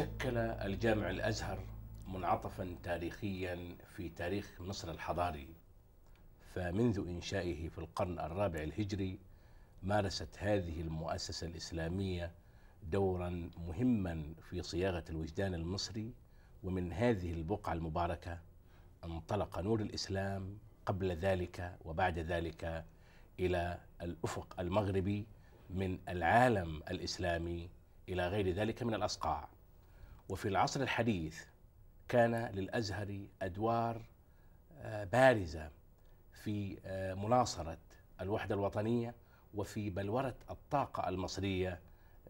شكل 0.00 0.36
الجامع 0.38 1.10
الأزهر 1.10 1.58
منعطفا 2.08 2.76
تاريخيا 2.82 3.76
في 3.96 4.08
تاريخ 4.08 4.60
مصر 4.60 4.90
الحضاري. 4.90 5.54
فمنذ 6.54 6.98
إنشائه 7.08 7.68
في 7.68 7.78
القرن 7.78 8.18
الرابع 8.18 8.60
الهجري 8.62 9.18
مارست 9.82 10.28
هذه 10.38 10.80
المؤسسة 10.80 11.46
الإسلامية 11.46 12.32
دورا 12.82 13.50
مهما 13.68 14.34
في 14.50 14.62
صياغة 14.62 15.04
الوجدان 15.10 15.54
المصري 15.54 16.14
ومن 16.64 16.92
هذه 16.92 17.32
البقعة 17.32 17.72
المباركة 17.72 18.38
انطلق 19.04 19.58
نور 19.58 19.80
الإسلام 19.80 20.58
قبل 20.86 21.12
ذلك 21.12 21.76
وبعد 21.84 22.18
ذلك 22.18 22.84
إلى 23.40 23.78
الأفق 24.02 24.60
المغربي 24.60 25.26
من 25.70 25.98
العالم 26.08 26.82
الإسلامي 26.90 27.70
إلى 28.08 28.28
غير 28.28 28.50
ذلك 28.50 28.82
من 28.82 28.94
الأصقاع. 28.94 29.48
وفي 30.30 30.48
العصر 30.48 30.80
الحديث 30.80 31.44
كان 32.08 32.34
للأزهر 32.34 33.20
أدوار 33.42 34.02
آه، 34.78 35.04
بارزة 35.04 35.70
في 36.32 36.78
آه، 36.84 37.14
مناصرة 37.14 37.78
الوحدة 38.20 38.54
الوطنية 38.54 39.14
وفي 39.54 39.90
بلورة 39.90 40.34
الطاقة 40.50 41.08
المصرية 41.08 41.80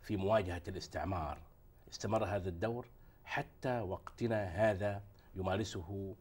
في 0.03 0.17
مواجهة 0.17 0.63
الاستعمار. 0.69 1.39
استمر 1.91 2.25
هذا 2.25 2.49
الدور 2.49 2.87
حتى 3.25 3.81
وقتنا 3.81 4.45
هذا 4.45 5.03
يمارسه 5.35 6.15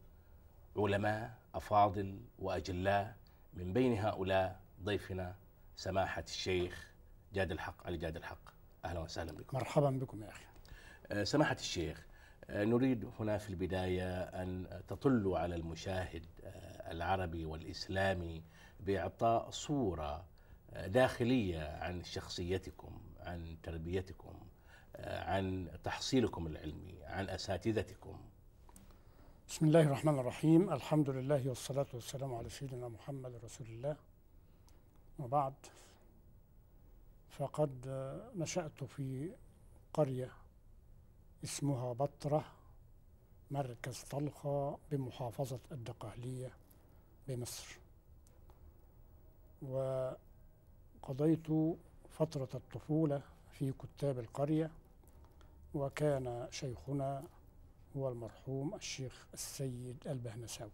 علماء 0.76 1.34
أفاضل 1.54 2.20
وأجلاء 2.38 3.16
من 3.54 3.72
بين 3.72 3.98
هؤلاء 3.98 4.60
ضيفنا 4.84 5.34
سماحة 5.76 6.24
الشيخ 6.28 6.90
جاد 7.34 7.52
الحق 7.52 7.86
علي 7.86 7.96
جاد 7.96 8.16
الحق. 8.16 8.50
أهلا 8.84 9.00
وسهلا 9.00 9.32
بكم. 9.32 9.56
مرحبا 9.56 9.90
بكم 9.90 10.22
يا 10.22 10.28
أخي. 10.28 10.49
آه، 11.12 11.24
سماحة 11.24 11.54
الشيخ 11.54 12.06
آه، 12.50 12.64
نريد 12.64 13.10
هنا 13.20 13.38
في 13.38 13.50
البداية 13.50 14.20
أن 14.22 14.82
تطلوا 14.88 15.38
على 15.38 15.54
المشاهد 15.54 16.26
آه، 16.44 16.92
العربي 16.92 17.44
والإسلامي 17.44 18.42
بإعطاء 18.80 19.50
صورة 19.50 20.24
داخلية 20.86 21.76
عن 21.82 22.04
شخصيتكم 22.04 23.00
عن 23.20 23.56
تربيتكم 23.62 24.34
عن 25.04 25.68
تحصيلكم 25.84 26.46
العلمي 26.46 27.04
عن 27.04 27.28
أساتذتكم. 27.28 28.18
بسم 29.48 29.66
الله 29.66 29.80
الرحمن 29.80 30.18
الرحيم. 30.18 30.72
الحمد 30.72 31.10
لله 31.10 31.48
والصلاة 31.48 31.86
والسلام 31.94 32.34
على 32.34 32.48
سيدنا 32.48 32.88
محمد 32.88 33.34
رسول 33.44 33.66
الله. 33.66 33.96
وبعد 35.18 35.54
فقد 37.30 37.86
نشأت 38.34 38.84
في 38.84 39.32
قرية 39.94 40.30
اسمها 41.44 41.92
بطرة 41.92 42.44
مركز 43.50 44.00
طلخة 44.10 44.78
بمحافظة 44.90 45.58
الدقهلية 45.72 46.52
بمصر. 47.28 47.78
وقضيت 51.02 51.46
فترة 52.10 52.48
الطفولة 52.54 53.22
في 53.52 53.72
كتاب 53.72 54.18
القرية 54.18 54.70
وكان 55.74 56.48
شيخنا 56.50 57.24
هو 57.96 58.08
المرحوم 58.08 58.74
الشيخ 58.74 59.26
السيد 59.34 59.96
البهنساوي. 60.06 60.70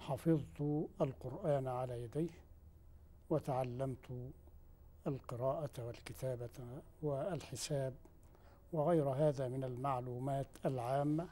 حفظت 0.00 0.86
القرآن 1.00 1.68
على 1.68 2.02
يديه 2.02 2.30
وتعلمت 3.30 4.32
القراءة 5.06 5.70
والكتابة 5.78 6.80
والحساب 7.02 7.94
وغير 8.72 9.08
هذا 9.08 9.48
من 9.48 9.64
المعلومات 9.64 10.46
العامة 10.66 11.28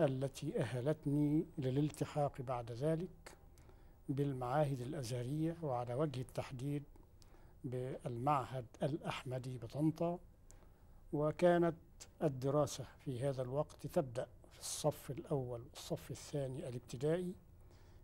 التي 0.00 0.60
أهلتني 0.60 1.44
للالتحاق 1.58 2.40
بعد 2.42 2.72
ذلك 2.72 3.36
بالمعاهد 4.08 4.80
الأزهرية 4.80 5.56
وعلى 5.62 5.94
وجه 5.94 6.20
التحديد 6.20 6.82
بالمعهد 7.64 8.64
الأحمدي 8.82 9.58
بطنطا. 9.58 10.18
وكانت 11.12 11.74
الدراسة 12.22 12.84
في 13.04 13.20
هذا 13.20 13.42
الوقت 13.42 13.86
تبدأ 13.86 14.26
في 14.52 14.60
الصف 14.60 15.10
الأول 15.10 15.60
والصف 15.70 16.10
الثاني 16.10 16.68
الابتدائي 16.68 17.32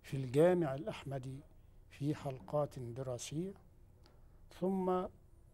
في 0.03 0.16
الجامع 0.16 0.75
الأحمدي 0.75 1.37
في 1.91 2.15
حلقات 2.15 2.78
دراسية. 2.78 3.53
ثم 4.60 5.06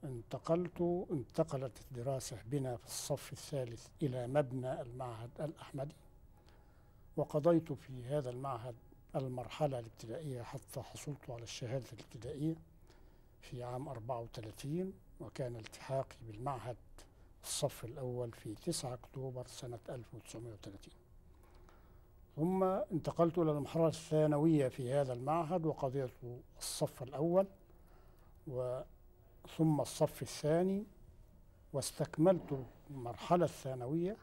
انتقلت 0.07 1.07
انتقلت 1.11 1.73
الدراسة 1.81 2.39
بنا 2.47 2.77
في 2.77 2.87
الصف 2.87 3.33
الثالث 3.33 3.87
إلى 4.03 4.27
مبنى 4.27 4.81
المعهد 4.83 5.31
الأحمدي 5.41 5.95
وقضيت 7.17 7.73
في 7.73 8.05
هذا 8.05 8.31
المعهد 8.31 8.75
المرحلة 9.17 9.79
الابتدائية 9.79 10.43
حتى 10.43 10.83
حصلت 10.83 11.31
على 11.31 11.43
الشهادة 11.43 11.85
الابتدائية 11.93 12.55
في 13.41 13.63
عام 13.63 13.89
34 13.89 14.93
وكان 15.21 15.57
التحاقي 15.57 16.17
بالمعهد 16.27 16.77
الصف 17.43 17.85
الأول 17.85 18.33
في 18.33 18.55
9 18.55 18.95
أكتوبر 18.95 19.47
سنة 19.47 19.79
1930 19.89 20.79
ثم 22.37 22.63
انتقلت 22.65 23.39
إلى 23.39 23.51
المرحلة 23.51 23.89
الثانوية 23.89 24.69
في 24.69 24.93
هذا 24.93 25.13
المعهد 25.13 25.67
وقضيت 25.67 26.11
الصف 26.59 27.03
الأول 27.03 27.47
ثم 29.59 29.81
الصف 29.81 30.23
الثاني 30.23 30.85
واستكملت 31.73 32.65
المرحلة 32.91 33.45
الثانوية 33.45 34.17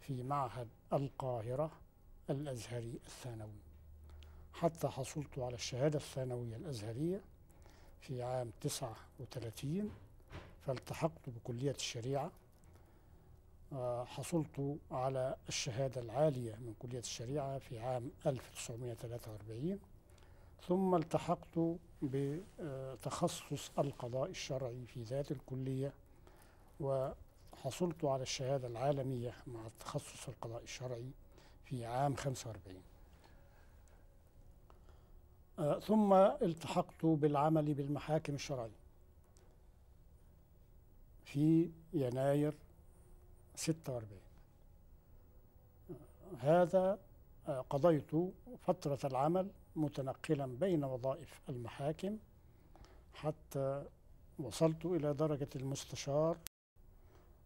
في 0.00 0.22
معهد 0.22 0.68
القاهرة 0.92 1.70
الأزهري 2.30 2.98
الثانوي. 3.06 3.60
حتى 4.52 4.88
حصلت 4.88 5.38
على 5.38 5.54
الشهادة 5.54 5.96
الثانوية 5.98 6.56
الأزهرية 6.56 7.20
في 8.00 8.22
عام 8.22 8.50
39 8.60 9.90
فالتحقت 10.66 11.30
بكلية 11.30 11.70
الشريعة. 11.70 12.30
حصلت 14.04 14.78
على 14.90 15.36
الشهادة 15.48 16.00
العالية 16.00 16.54
من 16.54 16.74
كلية 16.78 16.98
الشريعة 16.98 17.58
في 17.58 17.78
عام 17.78 18.10
1943 18.26 19.78
ثم 20.68 20.94
التحقت 20.94 21.58
بتخصص 22.02 23.70
القضاء 23.78 24.30
الشرعي 24.30 24.86
في 24.86 25.02
ذات 25.02 25.30
الكلية 25.30 25.92
وحصلت 26.80 28.04
على 28.04 28.22
الشهادة 28.22 28.68
العالمية 28.68 29.34
مع 29.46 29.66
التخصص 29.66 30.28
القضاء 30.28 30.62
الشرعي 30.62 31.10
في 31.64 31.84
عام 31.86 32.14
45 32.14 32.82
ثم 35.80 36.12
التحقت 36.14 37.04
بالعمل 37.06 37.74
بالمحاكم 37.74 38.34
الشرعية. 38.34 38.80
في 41.24 41.70
يناير 41.92 42.54
46 43.56 44.20
هذا 46.40 46.98
قضيت 47.70 48.10
فترة 48.66 48.98
العمل 49.04 49.50
متنقلا 49.76 50.46
بين 50.46 50.84
وظائف 50.84 51.40
المحاكم 51.48 52.18
حتى 53.14 53.84
وصلت 54.38 54.86
إلى 54.86 55.14
درجة 55.14 55.48
المستشار 55.56 56.38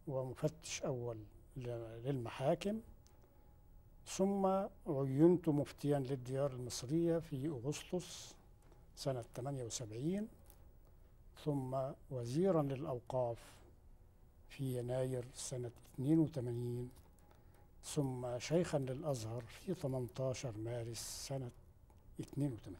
ومفتش 0.06 0.82
أول 0.82 1.18
للمحاكم 1.56 2.80
ثم 4.06 4.46
عينت 4.86 5.48
مفتيا 5.48 5.98
للديار 5.98 6.52
المصرية 6.52 7.18
في 7.18 7.48
أغسطس 7.48 8.34
سنة 8.96 9.24
78 9.36 10.28
ثم 11.44 11.76
وزيرا 12.10 12.62
للأوقاف 12.62 13.38
في 14.48 14.78
يناير 14.78 15.24
سنة 15.34 15.70
82 15.94 16.90
ثم 17.84 18.38
شيخا 18.38 18.78
للأزهر 18.78 19.42
في 19.42 19.74
18 19.74 20.56
مارس 20.58 21.26
سنة 21.28 21.50
82 22.20 22.76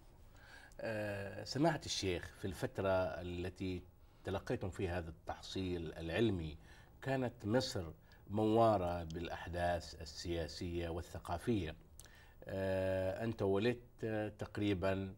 أه 0.81 1.45
سماحة 1.45 1.81
الشيخ 1.87 2.31
في 2.41 2.45
الفترة 2.45 2.89
التي 3.21 3.83
تلقيتم 4.25 4.71
فيها 4.71 4.99
هذا 4.99 5.09
التحصيل 5.11 5.93
العلمي 5.93 6.57
كانت 7.03 7.33
مصر 7.47 7.85
موارة 8.31 9.05
بالأحداث 9.05 10.03
السياسية 10.03 10.89
والثقافية. 10.89 11.75
أه 12.45 13.25
أنت 13.25 13.43
ولدت 13.43 14.35
تقريبا 14.39 15.15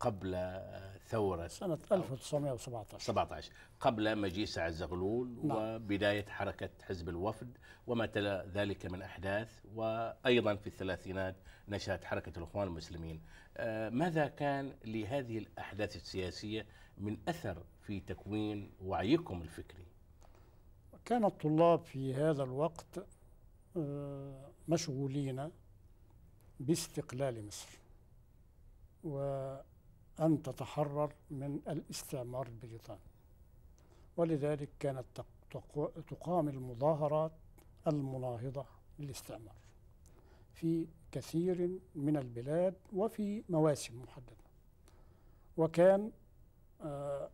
قبل 0.00 0.60
ثورة 1.08 1.46
سنة 1.46 1.78
1917 1.92 2.98
17 2.98 3.52
قبل 3.80 4.18
مجيء 4.18 4.44
سعد 4.44 4.72
زغلول 4.72 5.38
نعم. 5.44 5.56
وبداية 5.56 6.26
حركة 6.26 6.70
حزب 6.82 7.08
الوفد 7.08 7.58
وما 7.86 8.06
تلا 8.06 8.46
ذلك 8.54 8.86
من 8.86 9.02
أحداث 9.02 9.60
وأيضا 9.74 10.54
في 10.54 10.66
الثلاثينات 10.66 11.36
نشأت 11.68 12.04
حركة 12.04 12.38
الإخوان 12.38 12.66
المسلمين. 12.66 13.20
آه 13.56 13.88
ماذا 13.88 14.26
كان 14.26 14.72
لهذه 14.84 15.38
الأحداث 15.38 15.96
السياسية 15.96 16.66
من 16.98 17.18
أثر 17.28 17.62
في 17.82 18.00
تكوين 18.00 18.70
وعيكم 18.82 19.42
الفكري؟ 19.42 19.86
كان 21.04 21.24
الطلاب 21.24 21.80
في 21.80 22.14
هذا 22.14 22.42
الوقت 22.42 23.06
آه، 23.76 24.50
مشغولين 24.68 25.50
باستقلال 26.60 27.46
مصر. 27.46 27.68
وأن 29.06 30.42
تتحرر 30.42 31.12
من 31.30 31.60
الاستعمار 31.68 32.46
البريطاني 32.46 33.00
ولذلك 34.16 34.68
كانت 34.80 35.04
تقام 36.08 36.48
المظاهرات 36.48 37.32
المناهضة 37.86 38.66
للاستعمار 38.98 39.54
في 40.52 40.86
كثير 41.12 41.78
من 41.94 42.16
البلاد 42.16 42.74
وفي 42.92 43.44
مواسم 43.48 44.02
محددة. 44.02 44.46
وكان 45.56 46.12
آه، 46.80 47.30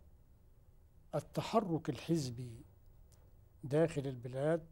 التحرك 1.14 1.90
الحزبي 1.90 2.64
داخل 3.64 4.06
البلاد 4.06 4.66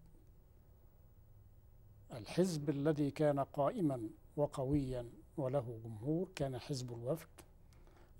الحزب 2.12 2.70
الذي 2.70 3.10
كان 3.10 3.40
قائما 3.40 4.10
وقويا 4.36 5.10
وله 5.40 5.78
جمهور 5.84 6.28
كان 6.36 6.58
حزب 6.58 6.92
الوفد 6.92 7.28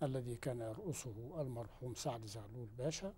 الذي 0.02 0.36
كان 0.36 0.60
يرأسه 0.60 1.40
المرحوم 1.40 1.94
سعد 1.94 2.26
زغلول 2.26 2.68
باشا 2.78 3.12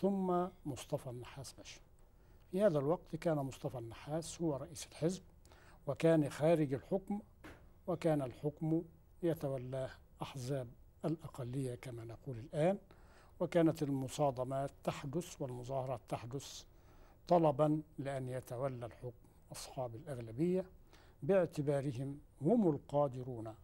ثم 0.00 0.46
مصطفى 0.66 1.10
النحاس 1.10 1.52
باشا. 1.52 1.80
في 2.50 2.62
هذا 2.62 2.78
الوقت 2.78 3.16
كان 3.16 3.36
مصطفى 3.36 3.78
النحاس 3.78 4.42
هو 4.42 4.56
رئيس 4.56 4.86
الحزب 4.86 5.22
وكان 5.86 6.30
خارج 6.30 6.74
الحكم 6.74 7.20
وكان 7.86 8.22
الحكم 8.22 8.82
يتولاه 9.22 9.90
أحزاب 10.22 10.68
الأقلية 11.04 11.74
كما 11.74 12.04
نقول 12.04 12.38
الآن 12.38 12.78
وكانت 13.40 13.82
المصادمات 13.82 14.70
تحدث 14.84 15.42
والمظاهرات 15.42 16.00
تحدث 16.08 16.64
طلبا 17.28 17.82
لأن 17.98 18.28
يتولى 18.28 18.86
الحكم 18.86 19.12
أصحاب 19.52 19.94
الأغلبية. 19.94 20.64
باعتبارهم 21.22 22.20
هم 22.42 22.68
القادرون 22.70 23.54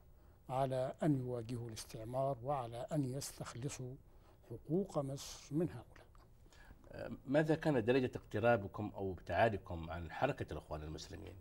على 0.48 0.94
أن 1.02 1.20
يواجهوا 1.20 1.68
الاستعمار 1.68 2.38
وعلى 2.44 2.86
أن 2.92 3.04
يستخلصوا 3.04 3.94
حقوق 4.50 4.98
مصر 4.98 5.54
من 5.54 5.68
هؤلاء 5.70 5.98
ماذا 7.26 7.54
كانت 7.54 7.84
درجة 7.84 8.10
اقترابكم 8.16 8.92
أو 8.94 9.12
ابتعادكم 9.12 9.90
عن 9.90 10.10
حركة 10.10 10.52
الإخوان 10.52 10.82
المسلمين؟ 10.82 11.34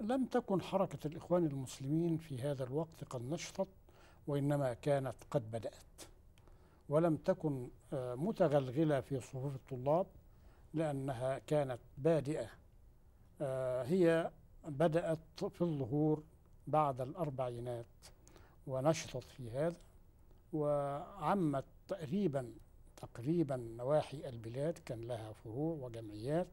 لم 0.00 0.24
تكن 0.24 0.62
حركة 0.62 1.06
الإخوان 1.06 1.46
المسلمين 1.46 2.16
في 2.16 2.42
هذا 2.42 2.64
الوقت 2.64 3.04
قد 3.04 3.22
نشطت 3.22 3.68
وإنما 4.26 4.74
كانت 4.74 5.14
قد 5.30 5.50
بدأت 5.50 6.02
ولم 6.88 7.16
تكن 7.16 7.68
آه، 7.92 8.14
متغلغلة 8.14 9.00
في 9.00 9.20
صفوف 9.20 9.54
الطلاب 9.54 10.06
لأنها 10.74 11.38
كانت 11.38 11.78
بادئة 11.98 12.48
آه، 13.40 13.82
هي 13.82 14.30
بدأت 14.68 15.44
في 15.44 15.62
الظهور 15.62 16.22
بعد 16.66 17.00
الأربعينات 17.00 17.86
ونشطت 18.66 19.30
في 19.30 19.50
هذا 19.50 19.76
وعمت 20.52 21.64
تقريبا 21.88 22.52
تقريبا 22.96 23.56
نواحي 23.56 24.28
البلاد 24.28 24.78
كان 24.86 25.00
لها 25.00 25.32
فروع 25.32 25.84
وجمعيات 25.86 26.46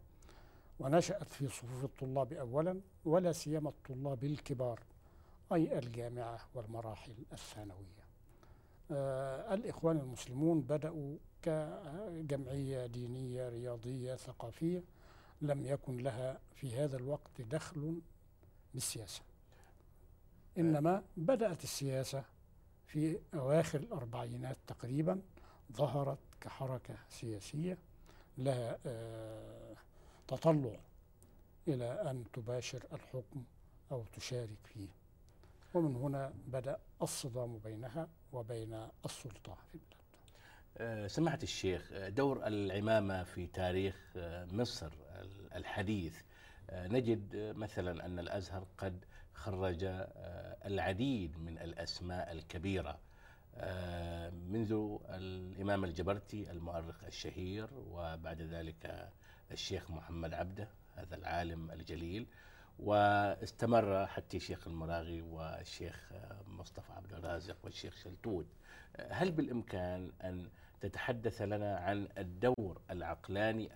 ونشأت 0.80 1.28
في 1.28 1.48
صفوف 1.48 1.84
الطلاب 1.84 2.34
أولا 2.34 2.81
ولا 3.06 3.31
سيما 3.31 3.69
الطلاب 3.69 4.24
الكبار 4.24 4.80
أي 5.54 5.80
الجامعة 5.80 6.40
والمراحل 6.56 7.13
الثانوية. 7.34 8.06
آه 8.92 9.54
الإخوان 9.54 9.98
المسلمون 9.98 10.62
بدأوا 10.62 11.16
كجمعية 11.42 12.86
دينية 12.86 13.50
رياضية 13.50 14.16
ثقافية 14.16 14.84
لم 15.42 15.66
يكن 15.66 15.98
لها 15.98 16.40
في 16.56 16.78
هذا 16.78 16.98
الوقت 16.98 17.42
دخل 17.42 18.02
بالسياسة. 18.74 19.22
إنما 20.58 21.04
بدأت 21.18 21.64
السياسة 21.64 22.24
في 22.88 23.20
أواخر 23.34 23.80
الأربعينات 23.80 24.58
تقريبا 24.68 25.22
ظهرت 25.72 26.20
كحركة 26.42 26.96
سياسية 27.10 27.78
لها 28.38 28.78
آه 28.86 29.76
تطلع 30.28 30.80
إلى 31.68 31.86
أن 32.12 32.24
تباشر 32.34 32.84
الحكم 32.94 33.44
أو 33.92 34.04
تشارك 34.14 34.58
فيه. 34.74 34.88
ومن 35.74 35.96
هنا 35.96 36.34
بدأ 36.48 36.80
الصدام 37.02 37.58
بينها 37.58 38.08
وبين 38.34 38.88
السلطة 39.06 39.58
في 39.72 39.74
البلاد. 39.76 39.96
آه، 40.78 41.08
سمعت 41.08 41.44
الشيخ 41.44 41.90
آه، 41.92 42.10
دور 42.10 42.48
العمامة 42.48 43.24
في 43.24 43.48
تاريخ 43.48 43.96
مصر 44.52 44.94
الحديث. 45.56 46.22
نجد 46.72 47.36
مثلا 47.36 48.06
أن 48.06 48.19
الأزهر 48.19 48.68
قد 48.78 49.06
خرج 49.34 49.84
العديد 50.66 51.38
من 51.40 51.57
الأسماء 51.57 52.31
الكبيرة. 52.31 53.00
منذ 54.31 54.98
الإمام 55.10 55.86
الجبرتي 55.86 56.52
المؤرخ 56.52 57.04
الشهير 57.04 57.69
وبعد 57.74 58.42
ذلك 58.42 59.10
الشيخ 59.52 59.92
محمد 59.92 60.33
عبده 60.33 60.68
هذا 60.95 61.16
العالم 61.16 61.71
الجليل 61.71 62.28
واستمر 62.80 64.07
حتى 64.07 64.38
الشيخ 64.38 64.68
المراغي 64.68 65.21
والشيخ 65.21 66.12
مصطفى 66.47 66.92
عبد 66.94 67.14
الرازق 67.14 67.57
والشيخ 67.64 67.95
شلتوت. 67.95 68.45
هل 69.09 69.31
بالإمكان 69.31 70.12
أن 70.24 70.50
تتحدث 70.81 71.42
لنا 71.42 71.78
عن 71.78 72.07
الدور 72.18 72.81
العقلاني 72.92 73.69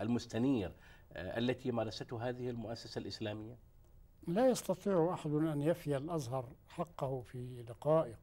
المستنير 0.00 0.72
التي 1.12 1.70
مارسته 1.70 2.28
هذه 2.28 2.50
المؤسسة 2.50 2.98
الإسلامية؟ 2.98 3.56
لا 4.26 4.48
يستطيع 4.48 5.14
أحد 5.14 5.30
أن 5.30 5.62
يفي 5.62 5.96
الأزهر 5.96 6.48
حقه 6.68 7.20
في 7.20 7.62
دقائق 7.62 8.18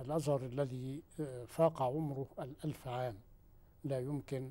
الأزهر 0.00 0.40
الذي 0.42 1.02
فاق 1.48 1.82
عمره 1.82 2.26
الألف 2.38 2.88
عام. 2.88 3.16
لا 3.84 4.00
يمكن 4.00 4.50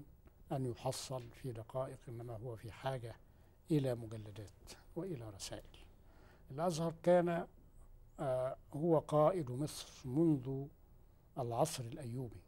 أن 0.51 0.65
يحصل 0.65 1.23
في 1.31 1.51
دقائق 1.51 1.99
إنما 2.09 2.37
هو 2.37 2.55
في 2.55 2.71
حاجة 2.71 3.15
إلى 3.71 3.95
مجلدات 3.95 4.71
وإلى 4.95 5.29
رسائل. 5.29 5.63
الأزهر 6.51 6.93
كان 7.03 7.47
آه 8.19 8.57
هو 8.73 8.99
قائد 8.99 9.51
مصر 9.51 10.09
منذ 10.09 10.65
العصر 11.37 11.83
الأيوبي. 11.83 12.41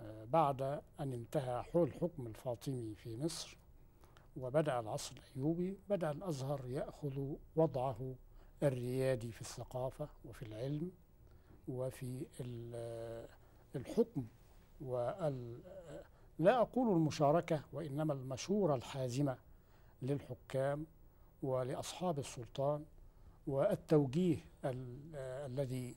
آه 0.00 0.24
بعد 0.24 0.62
أن 1.00 1.12
انتهى 1.12 1.62
حول 1.62 1.88
الحكم 1.88 2.26
الفاطمي 2.26 2.94
في 2.94 3.16
مصر 3.16 3.56
وبدأ 4.36 4.80
العصر 4.80 5.14
الأيوبي 5.16 5.78
بدأ 5.90 6.10
الأزهر 6.10 6.66
يأخذ 6.68 7.34
وضعه 7.56 8.14
الريادي 8.62 9.32
في 9.32 9.40
الثقافة 9.40 10.08
وفي 10.24 10.42
العلم 10.42 10.90
وفي 11.68 12.26
الحكم 13.76 14.24
وال 14.80 15.58
لا 16.38 16.60
أقول 16.60 16.96
المشاركة 16.96 17.60
وإنما 17.72 18.12
المشورة 18.12 18.74
الحازمة 18.74 19.38
للحكام 20.02 20.86
ولأصحاب 21.42 22.18
السلطان 22.18 22.84
والتوجيه 23.46 24.36
الذي 24.64 25.94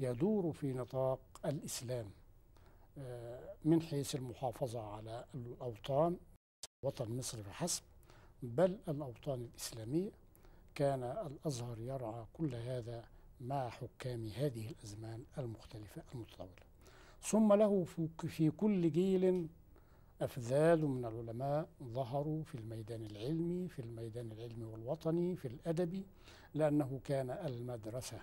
يدور 0.00 0.52
في 0.52 0.72
نطاق 0.72 1.20
الإسلام 1.44 2.10
آه، 2.98 3.54
من 3.64 3.82
حيث 3.82 4.14
المحافظة 4.14 4.80
على 4.94 5.24
الأوطان 5.34 6.16
وطن 6.82 7.16
مصر 7.16 7.42
فحسب 7.42 7.82
بل 8.42 8.78
الأوطان 8.88 9.40
الإسلامية. 9.40 10.10
كان 10.74 11.02
الأزهر 11.04 11.78
يرعى 11.78 12.24
كل 12.32 12.54
هذا 12.54 13.04
مع 13.40 13.68
حكام 13.68 14.26
هذه 14.28 14.70
الأزمان 14.70 15.24
المختلفة 15.38 16.02
المتطورة. 16.14 16.64
ثم 17.22 17.52
له 17.52 17.84
في 18.28 18.50
كل 18.50 18.90
جيل 18.92 19.48
أفذاذ 20.20 20.84
من 20.84 21.04
العلماء 21.04 21.68
ظهروا 21.82 22.42
في 22.42 22.54
الميدان 22.54 23.06
العلمي 23.06 23.68
في 23.68 23.78
الميدان 23.78 24.32
العلمي 24.32 24.64
والوطني 24.64 25.36
في 25.36 25.48
الأدبي 25.48 26.06
لأنه 26.54 27.00
كان 27.04 27.30
المدرسة 27.30 28.18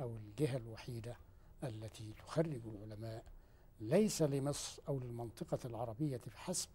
أو 0.00 0.16
الجهة 0.16 0.56
الوحيدة 0.56 1.16
التي 1.64 2.12
تخرج 2.12 2.60
العلماء 2.66 3.24
ليس 3.80 4.22
لمصر 4.22 4.82
أو 4.88 4.98
للمنطقة 4.98 5.58
العربية 5.64 6.16
فحسب 6.16 6.68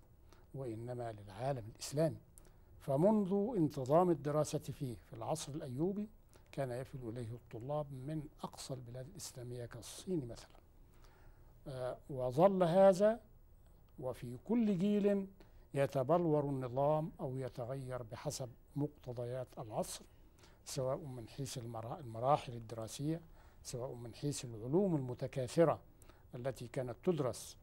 وإنما 0.53 1.11
للعالم 1.11 1.63
الإسلامي 1.75 2.17
فمنذ 2.79 3.53
انتظام 3.57 4.09
الدراسة 4.09 4.59
فيه 4.59 4.95
في 5.05 5.13
العصر 5.13 5.51
الأيوبي 5.51 6.09
كان 6.51 6.71
يفد 6.71 7.03
إليه 7.03 7.33
الطلاب 7.33 7.85
من 7.91 8.23
أقصى 8.43 8.73
البلاد 8.73 9.07
الإسلامية 9.07 9.65
كالصين 9.65 10.27
مثلا. 10.27 10.49
آه 11.67 11.97
وظل 12.09 12.63
هذا 12.63 13.19
وفي 13.99 14.37
كل 14.47 14.77
جيل 14.77 15.27
يتبلور 15.73 16.45
النظام 16.45 17.11
أو 17.19 17.35
يتغير 17.35 18.03
بحسب 18.03 18.49
مقتضيات 18.75 19.47
العصر 19.57 20.01
سواء 20.65 20.97
من 20.97 21.27
حيث 21.27 21.57
المراحل 21.57 22.53
الدراسية 22.53 23.21
سواء 23.63 23.93
من 23.93 24.13
حيث 24.13 24.45
العلوم 24.45 24.95
المتكاثرة 24.95 25.79
التي 26.35 26.67
كانت 26.67 26.95
تدرس. 27.03 27.57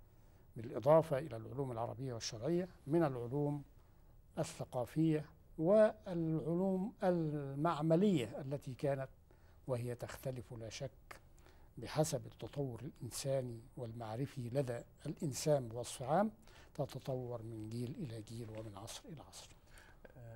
بالإضافة 0.57 1.19
إلى 1.19 1.37
العلوم 1.37 1.73
العربية 1.73 2.13
والشرعية 2.15 2.69
من 2.87 3.03
العلوم 3.05 3.63
الثقافية 4.39 5.25
والعلوم 5.59 6.93
المعملية 7.03 8.41
التي 8.41 8.75
كانت 8.75 9.09
وهي 9.67 9.95
تختلف 9.95 10.53
لا 10.53 10.69
شك 10.69 10.91
بحسب 11.79 12.27
التطور 12.27 12.81
الإنساني 12.83 13.61
والمعرفي 13.77 14.49
لدى 14.53 14.81
الإنسان 15.07 15.69
بوصف 15.69 16.03
عام 16.03 16.31
تتطور 16.75 17.43
من 17.43 17.69
جيل 17.69 17.95
إلى 17.99 18.23
جيل 18.23 18.51
ومن 18.51 18.77
عصر 18.77 19.03
إلى 19.09 19.23
عصر. 19.29 19.49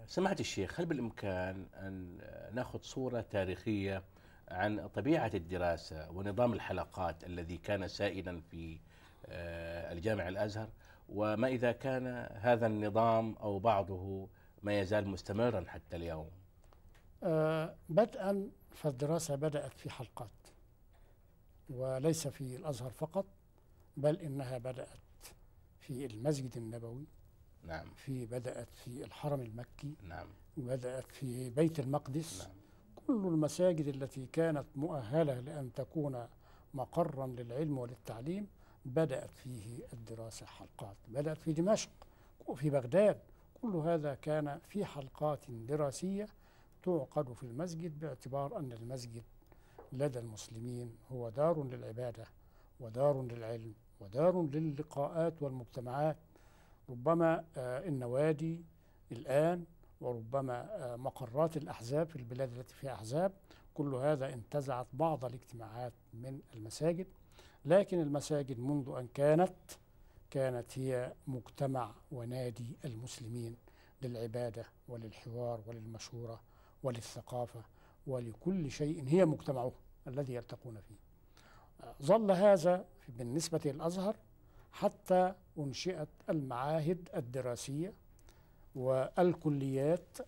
سماحة 0.06 0.36
الشيخ 0.40 0.80
هل 0.80 0.86
بالإمكان 0.86 1.66
أن 1.74 2.18
نأخذ 2.54 2.78
صورة 2.82 3.20
تاريخية 3.20 4.02
عن 4.48 4.88
طبيعة 4.88 5.30
الدراسة 5.34 6.10
ونظام 6.10 6.52
الحلقات 6.52 7.24
الذي 7.24 7.56
كان 7.58 7.88
سائدا 7.88 8.40
في 8.40 8.78
الجامع 9.92 10.28
الأزهر. 10.28 10.68
وما 11.08 11.48
إذا 11.48 11.72
كان 11.72 12.28
هذا 12.32 12.66
النظام 12.66 13.34
أو 13.34 13.58
بعضه 13.58 14.28
ما 14.62 14.80
يزال 14.80 15.08
مستمرا 15.08 15.64
حتى 15.68 15.96
اليوم. 15.96 16.30
آه، 17.22 17.74
بدءا 17.88 18.50
فالدراسة 18.70 19.34
بدأت 19.34 19.72
في 19.72 19.90
حلقات 19.90 20.30
وليس 21.70 22.28
في 22.28 22.56
الأزهر 22.56 22.90
فقط 22.90 23.26
بل 23.96 24.16
إنها 24.16 24.58
بدأت 24.58 24.88
في 25.78 26.06
المسجد 26.06 26.56
النبوي 26.56 27.06
نعم. 27.66 27.86
في 27.96 28.26
بدأت 28.26 28.68
في 28.74 29.04
الحرم 29.04 29.40
المكي 29.40 29.94
نعم. 30.02 30.26
بدأت 30.56 31.12
في 31.12 31.50
بيت 31.50 31.80
المقدس. 31.80 32.42
نعم. 32.42 32.50
كل 33.06 33.26
المساجد 33.26 33.88
التي 33.88 34.26
كانت 34.26 34.64
مؤهلة 34.76 35.40
لأن 35.40 35.72
تكون 35.72 36.28
مقرا 36.74 37.26
للعلم 37.26 37.78
وللتعليم 37.78 38.46
بدأت 38.84 39.30
فيه 39.30 39.84
الدراسة 39.92 40.46
حلقات 40.46 40.96
بدأت 41.08 41.38
في 41.38 41.52
دمشق 41.52 41.90
وفي 42.46 42.70
بغداد. 42.70 43.18
كل 43.62 43.76
هذا 43.76 44.14
كان 44.14 44.60
في 44.68 44.84
حلقات 44.84 45.50
دراسية 45.50 46.26
تعقد 46.82 47.32
في 47.32 47.42
المسجد 47.42 47.98
باعتبار 47.98 48.58
أن 48.58 48.72
المسجد 48.72 49.22
لدى 49.92 50.18
المسلمين 50.18 50.96
هو 51.12 51.28
دار 51.28 51.64
للعبادة 51.64 52.24
ودار 52.80 53.22
للعلم 53.22 53.74
ودار 54.00 54.42
للقاءات 54.42 55.42
والمجتمعات. 55.42 56.16
ربما 56.90 57.44
آه، 57.56 57.88
النوادي 57.88 58.60
الآن 59.12 59.64
وربما 60.00 60.68
آه، 60.76 60.96
مقرات 60.96 61.56
الأحزاب 61.56 62.06
في 62.06 62.16
البلاد 62.16 62.52
التي 62.58 62.74
فيها 62.74 62.94
أحزاب 62.94 63.32
كل 63.74 63.94
هذا 63.94 64.34
انتزعت 64.34 64.86
بعض 64.92 65.24
الاجتماعات 65.24 65.92
من 66.14 66.40
المساجد. 66.54 67.06
لكن 67.64 68.00
المساجد 68.00 68.58
منذ 68.58 68.94
أن 68.98 69.08
كانت 69.14 69.54
كانت 70.30 70.78
هي 70.78 71.12
مجتمع 71.26 71.94
ونادي 72.12 72.76
المسلمين 72.84 73.56
للعبادة 74.02 74.64
وللحوار 74.88 75.60
وللمشورة 75.66 76.40
وللثقافة 76.82 77.62
ولكل 78.06 78.70
شيء 78.70 79.04
هي 79.08 79.24
مجتمعه 79.24 79.72
الذي 80.06 80.34
يلتقون 80.34 80.80
فيه. 80.80 80.96
ظل 82.02 82.30
هذا 82.30 82.84
بالنسبة 83.08 83.60
للأزهر 83.64 84.16
حتى 84.72 85.34
أنشئت 85.58 86.08
المعاهد 86.28 87.08
الدراسية 87.16 87.92
والكليات 88.74 90.18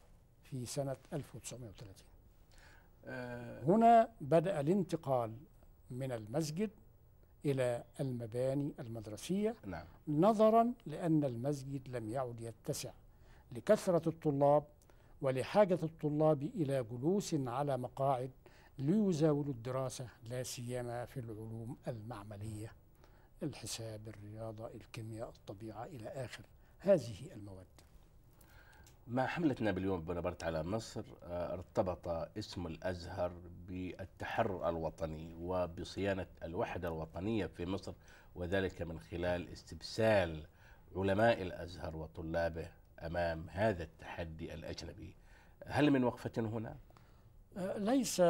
في 0.42 0.66
سنة 0.66 0.96
1930 1.12 2.06
آه، 3.04 3.62
هنا 3.62 4.08
بدأ 4.20 4.60
الانتقال 4.60 5.36
من 5.90 6.12
المسجد 6.12 6.70
إلى 7.44 7.84
المباني 8.00 8.72
المدرسية 8.78 9.54
نعم. 9.66 9.84
نظرا 10.08 10.72
لأن 10.86 11.24
المسجد 11.24 11.88
لم 11.96 12.08
يعد 12.08 12.40
يتسع 12.40 12.90
لكثرة 13.52 14.08
الطلاب 14.08 14.64
ولحاجة 15.22 15.78
الطلاب 15.82 16.42
إلى 16.42 16.84
جلوس 16.84 17.34
على 17.34 17.76
مقاعد 17.76 18.30
ليزاولوا 18.78 19.52
الدراسة 19.52 20.08
لا 20.22 20.42
سيما 20.42 21.04
في 21.04 21.20
العلوم 21.20 21.76
المعملية 21.88 22.72
الحساب 23.42 24.08
الرياضة 24.08 24.66
الكيمياء 24.66 25.28
الطبيعة 25.28 25.84
إلى 25.84 26.08
آخر. 26.08 26.44
هذه 26.78 27.32
المواد. 27.32 27.66
مع 29.10 29.26
حملة 29.26 29.56
نابليون 29.60 30.00
بونابرت 30.00 30.44
على 30.44 30.62
مصر 30.62 31.04
آه، 31.22 31.52
ارتبط 31.54 32.08
اسم 32.38 32.66
الأزهر 32.66 33.32
بالتحرر 33.68 34.68
الوطني 34.68 35.34
وبصيانة 35.40 36.26
الوحدة 36.42 36.88
الوطنية 36.88 37.46
في 37.46 37.66
مصر 37.66 37.92
وذلك 38.34 38.82
من 38.82 39.00
خلال 39.00 39.48
استبسال 39.52 40.46
علماء 40.96 41.42
الأزهر 41.42 41.96
وطلابه 41.96 42.68
أمام 42.98 43.46
هذا 43.50 43.82
التحدي 43.82 44.54
الأجنبي 44.54 45.14
هل 45.66 45.90
من 45.90 46.04
وقفة 46.04 46.32
هنا؟ 46.38 46.76
آه، 47.56 47.78
ليس 47.78 48.20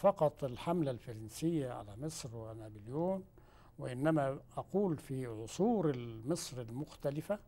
فقط 0.00 0.44
الحملة 0.44 0.90
الفرنسية 0.90 1.72
على 1.72 1.96
مصر 1.96 2.36
ونابليون 2.36 3.24
وإنما 3.78 4.38
أقول 4.56 4.96
في 4.96 5.26
عصور 5.26 5.96
مصر 6.24 6.60
المختلفة 6.60 7.38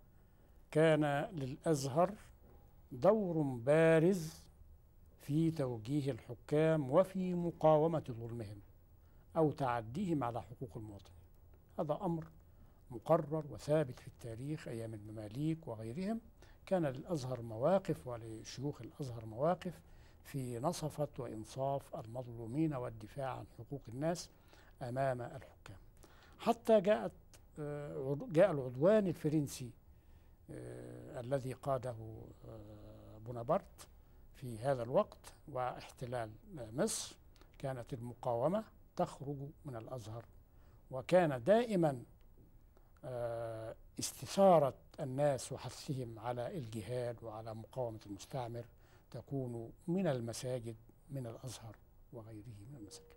كان 0.71 1.05
للأزهر 1.33 2.13
دور 2.93 3.43
بارز 3.43 4.43
في 5.21 5.51
توجيه 5.51 6.11
الحكام 6.11 6.91
وفي 6.91 7.35
مقاومة 7.35 8.05
ظلمهم 8.11 8.61
أو 9.37 9.51
تعديهم 9.53 10.25
على 10.25 10.43
حقوق 10.43 10.71
المواطنين. 10.77 11.19
هذا 11.79 11.99
أمر 12.03 12.25
مقرر 12.91 13.45
وثابت 13.51 14.01
في 14.01 14.09
التاريخ 14.09 14.69
أيام 14.69 14.95
المماليك 14.95 15.69
وغيرهم. 15.69 16.21
كان 16.67 16.87
للأزهر 16.87 17.43
مواقف 17.43 18.07
ولشيوخ 18.07 18.81
الأزهر 18.81 19.27
مواقف 19.27 19.81
في 20.25 20.59
نصفة 20.59 21.09
وإنصاف 21.19 21.97
المظلومين 21.97 22.75
والدفاع 22.75 23.31
عن 23.39 23.45
حقوق 23.59 23.83
الناس 23.89 24.31
أمام 24.83 25.23
الحكام. 25.23 25.77
حتى 26.39 26.81
جاءت 26.81 27.13
آه، 27.59 28.19
جاء 28.33 28.51
العدوان 28.51 29.07
الفرنسي 29.07 29.71
الذي 31.21 31.53
قاده 31.53 31.95
آه، 32.49 33.19
بونابرت 33.27 33.89
في 34.35 34.59
هذا 34.59 34.83
الوقت 34.83 35.33
واحتلال 35.49 36.31
مصر 36.55 37.17
كانت 37.59 37.93
المقاومة 37.93 38.65
تخرج 38.97 39.37
من 39.65 39.77
الأزهر. 39.77 40.25
وكان 40.91 41.45
دائما 41.45 42.03
استثارة 43.99 44.75
الناس 45.01 45.53
وحثهم 45.53 46.19
على 46.19 46.59
الجهاد 46.59 47.23
وعلى 47.23 47.55
مقاومة 47.55 48.01
المستعمر 48.07 48.65
تكون 49.11 49.73
من 49.89 50.07
المساجد 50.07 50.77
من 51.11 51.27
الأزهر 51.27 51.77
وغيره 52.13 52.55
من 52.71 52.77
المساجد. 52.77 53.13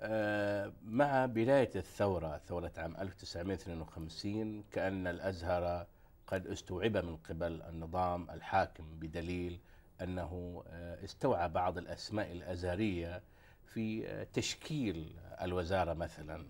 آه، 0.00 0.72
مع 0.84 1.26
بداية 1.26 1.70
الثورة 1.76 2.38
ثورة 2.38 2.72
عام 2.76 2.96
1952 2.96 4.64
كأن 4.72 5.06
الأزهر 5.06 5.86
قد 6.28 6.46
استوعب 6.46 6.96
من 6.96 7.16
قبل 7.16 7.62
النظام 7.62 8.30
الحاكم 8.30 8.84
بدليل 8.98 9.60
أنه 10.02 10.62
آه، 10.66 11.04
استوعب 11.04 11.52
بعض 11.52 11.78
الأسماء 11.78 12.32
الأزهرية 12.32 13.22
في 13.66 14.06
آه، 14.06 14.26
تشكيل 14.32 15.16
الوزارة 15.42 15.94
مثلا. 15.94 16.46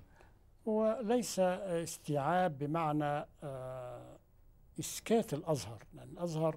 وليس 0.67 1.39
استيعاب 1.39 2.59
بمعنى 2.59 3.27
إسكات 4.81 5.35
الأزهر 5.35 5.85
لأن 5.95 6.09
الأزهر 6.09 6.57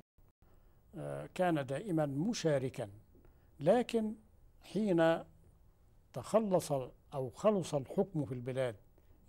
كان 1.36 1.66
دائما 1.66 2.06
مشاركا 2.06 2.90
لكن 3.60 4.16
حين 4.62 5.24
تخلص 6.14 6.72
أو 7.14 7.30
خلص 7.30 7.76
الحكم 7.76 8.26
في 8.26 8.32
البلاد 8.32 8.76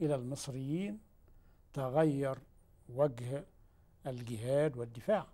إلى 0.01 0.15
المصريين 0.15 0.99
تغير 1.73 2.39
وجه 2.89 3.45
الجهاد 4.07 4.77
والدفاع. 4.77 5.27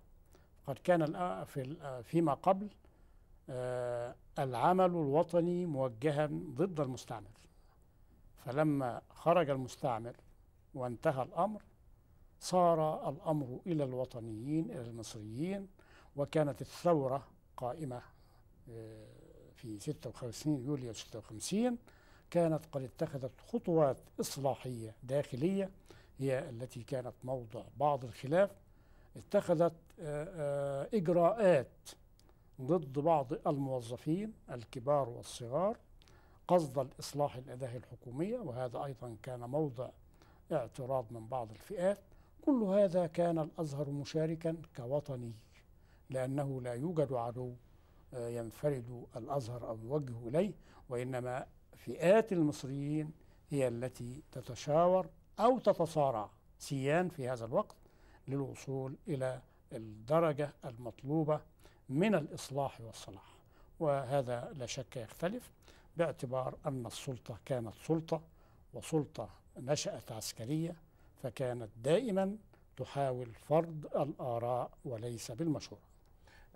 قد 0.67 0.77
كان 0.83 1.05
في 1.45 1.75
فيما 2.03 2.33
قبل 2.33 2.69
آه، 3.49 4.15
العمل 4.39 4.85
الوطني 4.85 5.65
موجها 5.65 6.25
ضد 6.31 6.79
المستعمر. 6.79 7.31
فلما 8.45 9.01
خرج 9.09 9.49
المستعمر 9.49 10.15
وانتهى 10.73 11.23
الأمر 11.23 11.61
صار 12.39 13.09
الأمر 13.09 13.59
إلى 13.67 13.83
الوطنيين 13.83 14.71
إلى 14.71 14.81
المصريين 14.81 15.67
وكانت 16.15 16.61
الثورة 16.61 17.27
قائمة 17.57 18.01
آه، 18.71 19.07
في 19.55 19.79
56 19.79 20.63
يوليو 20.65 20.93
56 20.93 21.77
كانت 22.31 22.65
قد 22.71 22.81
اتخذت 22.83 23.31
خطوات 23.47 23.97
إصلاحية 24.19 24.95
داخلية 25.03 25.69
هي 26.19 26.49
التي 26.49 26.83
كانت 26.83 27.13
موضع 27.23 27.63
بعض 27.77 28.05
الخلاف 28.05 28.51
اتخذت 29.17 29.73
آه، 29.99 30.27
آه، 30.35 30.89
إجراءات 30.93 31.89
ضد 32.61 32.99
بعض 32.99 33.47
الموظفين 33.47 34.33
الكبار 34.51 35.09
والصغار 35.09 35.77
قصد 36.47 36.79
الإصلاح 36.79 37.35
الأداة 37.35 37.77
الحكومية 37.77 38.39
وهذا 38.39 38.83
أيضا 38.85 39.17
كان 39.23 39.39
موضع 39.39 39.89
اعتراض 40.51 41.05
من 41.11 41.27
بعض 41.27 41.51
الفئات. 41.51 41.99
كل 42.41 42.63
هذا 42.63 43.07
كان 43.07 43.39
الأزهر 43.39 43.89
مشاركا 43.89 44.57
كوطني 44.77 45.33
لأنه 46.09 46.61
لا 46.61 46.73
يوجد 46.73 47.13
عدو 47.13 47.53
آه، 48.13 48.29
ينفرد 48.29 49.05
الأزهر 49.15 49.69
أو 49.69 49.77
يوجه 49.83 50.27
إليه 50.27 50.53
وإنما 50.89 51.45
فئات 51.77 52.33
المصريين 52.33 53.11
هي 53.49 53.67
التي 53.67 54.23
تتشاور 54.31 55.07
أو 55.39 55.59
تتصارع 55.59 56.29
سيان 56.59 57.09
في 57.09 57.29
هذا 57.29 57.45
الوقت 57.45 57.75
للوصول 58.27 58.95
إلى 59.07 59.41
الدرجة 59.73 60.53
المطلوبة 60.65 61.41
من 61.89 62.15
الإصلاح 62.15 62.81
والصلاح. 62.81 63.33
وهذا 63.79 64.53
لا 64.55 64.65
شك 64.65 64.97
يختلف 64.97 65.51
باعتبار 65.97 66.55
أن 66.65 66.85
السلطة 66.85 67.37
كانت 67.45 67.73
سلطة 67.87 68.21
وسلطة 68.73 69.29
نشأت 69.57 70.11
عسكرية 70.11 70.75
فكانت 71.23 71.69
دائما 71.83 72.37
تحاول 72.77 73.31
فرض 73.33 73.85
الآراء 73.95 74.71
وليس 74.85 75.31
بالمشورة 75.31 75.88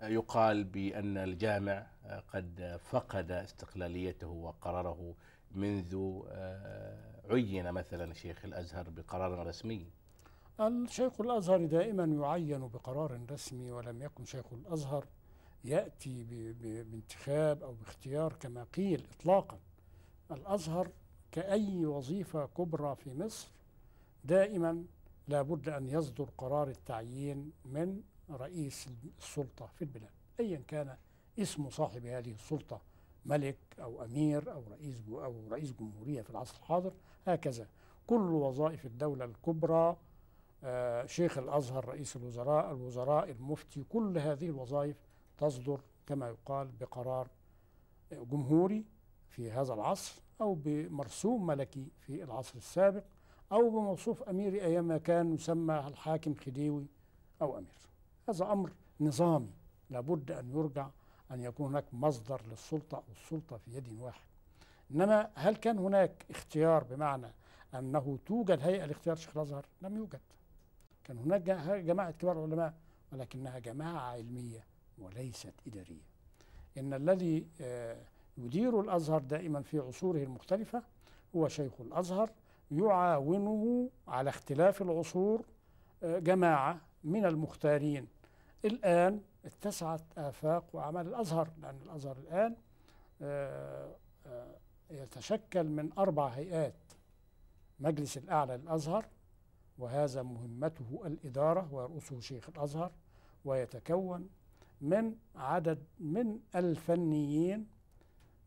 يقال 0.02 0.64
بأن 0.64 1.16
الجامع 1.16 1.86
قد 2.32 2.80
فقد 2.90 3.30
استقلاليته 3.30 4.26
وقراره 4.28 5.14
منذ 5.54 6.20
آه، 6.28 6.96
عين 7.30 7.72
مثلا 7.72 8.14
شيخ 8.14 8.44
الأزهر 8.44 8.90
بقرار 8.90 9.46
رسمي. 9.46 9.86
الشيخ 10.60 11.20
الأزهر 11.20 11.64
دائما 11.66 12.04
يعين 12.04 12.68
بقرار 12.68 13.20
رسمي 13.30 13.72
ولم 13.72 14.02
يكن 14.02 14.24
شيخ 14.24 14.52
الأزهر 14.52 15.04
يأتي 15.64 16.24
بانتخاب 16.62 17.62
أو 17.62 17.72
باختيار 17.72 18.32
كما 18.32 18.64
قيل 18.64 19.04
إطلاقا. 19.18 19.58
الأزهر 20.30 20.88
كأي 21.32 21.86
وظيفة 21.86 22.46
كبرى 22.46 22.96
في 22.96 23.14
مصر 23.14 23.48
دائما 24.24 24.84
لابد 25.28 25.68
أن 25.68 25.88
يصدر 25.88 26.28
قرار 26.38 26.68
التعيين 26.68 27.52
من 27.64 28.02
رئيس 28.30 28.88
السلطة 29.18 29.66
في 29.66 29.82
البلاد 29.82 30.10
أيا 30.40 30.62
كان 30.68 30.96
اسم 31.38 31.70
صاحب 31.70 32.06
هذه 32.06 32.32
السلطة 32.32 32.80
ملك 33.26 33.58
أو 33.80 34.04
أمير 34.04 34.52
أو 34.52 34.62
رئيس 34.70 34.96
أو 35.08 35.48
رئيس 35.50 35.72
جمهورية 35.72 36.22
في 36.22 36.30
العصر 36.30 36.56
الحاضر 36.58 36.92
هكذا. 37.26 37.68
كل 38.06 38.32
وظائف 38.32 38.86
الدولة 38.86 39.24
الكبرى 39.24 39.96
آه 40.64 41.06
شيخ 41.06 41.38
الأزهر 41.38 41.88
رئيس 41.88 42.16
الوزراء 42.16 42.72
الوزراء 42.72 43.30
المفتي 43.30 43.84
كل 43.88 44.18
هذه 44.18 44.46
الوظائف 44.46 44.96
تصدر 45.38 45.80
كما 46.06 46.28
يقال 46.28 46.68
بقرار 46.80 47.28
جمهوري 48.12 48.84
في 49.28 49.50
هذا 49.50 49.74
العصر 49.74 50.22
أو 50.40 50.54
بمرسوم 50.54 51.46
ملكي 51.46 51.88
في 52.00 52.24
العصر 52.24 52.56
السابق 52.56 53.04
أو 53.52 53.70
بموصوف 53.70 54.22
أميري 54.22 54.64
أيام 54.64 54.96
كان 54.96 55.34
يسمى 55.34 55.84
الحاكم 55.88 56.34
خديوي 56.34 56.86
أو 57.42 57.58
أمير. 57.58 57.74
هذا 58.28 58.52
أمر 58.52 58.72
نظامي. 59.00 59.52
لابد 59.90 60.30
أن 60.30 60.50
يرجع 60.50 60.88
أن 61.30 61.40
يكون 61.40 61.66
هناك 61.66 61.84
مصدر 61.92 62.40
للسلطة 62.50 62.96
أو 62.96 63.02
السلطة 63.12 63.56
في 63.56 63.76
يد 63.76 64.00
واحد. 64.00 64.24
إنما 64.90 65.30
هل 65.34 65.56
كان 65.56 65.78
هناك 65.78 66.26
اختيار 66.30 66.84
بمعنى 66.84 67.32
أنه 67.74 68.18
توجد 68.26 68.60
هيئة 68.62 68.84
لاختيار 68.84 69.16
شيخ 69.16 69.36
الأزهر؟ 69.36 69.66
لم 69.82 69.96
يوجد. 69.96 70.20
كان 71.04 71.18
هناك 71.18 71.42
جماعة 71.80 72.10
كبار 72.10 72.38
علماء 72.38 72.74
ولكنها 73.12 73.58
جماعة 73.58 74.00
علمية 74.00 74.64
وليست 74.98 75.54
إدارية. 75.66 76.14
إن 76.78 76.94
الذي 76.94 77.46
آه، 77.60 78.02
يدير 78.38 78.80
الأزهر 78.80 79.20
دائما 79.20 79.62
في 79.62 79.78
عصوره 79.78 80.22
المختلفة 80.22 80.82
هو 81.36 81.48
شيخ 81.48 81.72
الأزهر 81.80 82.30
يعاونه 82.70 83.90
على 84.08 84.30
اختلاف 84.30 84.82
العصور 84.82 85.42
آه، 86.02 86.18
جماعة 86.18 86.80
من 87.04 87.24
المختارين. 87.24 88.06
الآن 88.64 89.20
اتسعت 89.44 90.04
آفاق 90.18 90.64
وأعمال 90.72 91.06
الأزهر 91.06 91.48
لأن 91.62 91.78
الأزهر 91.82 92.16
الآن 92.18 92.56
آه، 93.22 93.96
يتشكل 94.90 95.64
من 95.64 95.90
أربع 95.98 96.28
هيئات. 96.28 96.74
مجلس 97.80 98.18
الأعلى 98.18 98.56
للأزهر 98.56 99.06
وهذا 99.78 100.22
مهمته 100.22 101.02
الإدارة 101.06 101.74
ويرأسه 101.74 102.20
شيخ 102.20 102.48
الأزهر 102.48 102.92
ويتكون 103.44 104.28
من 104.80 105.16
عدد 105.36 105.84
من 106.00 106.40
الفنيين 106.56 107.66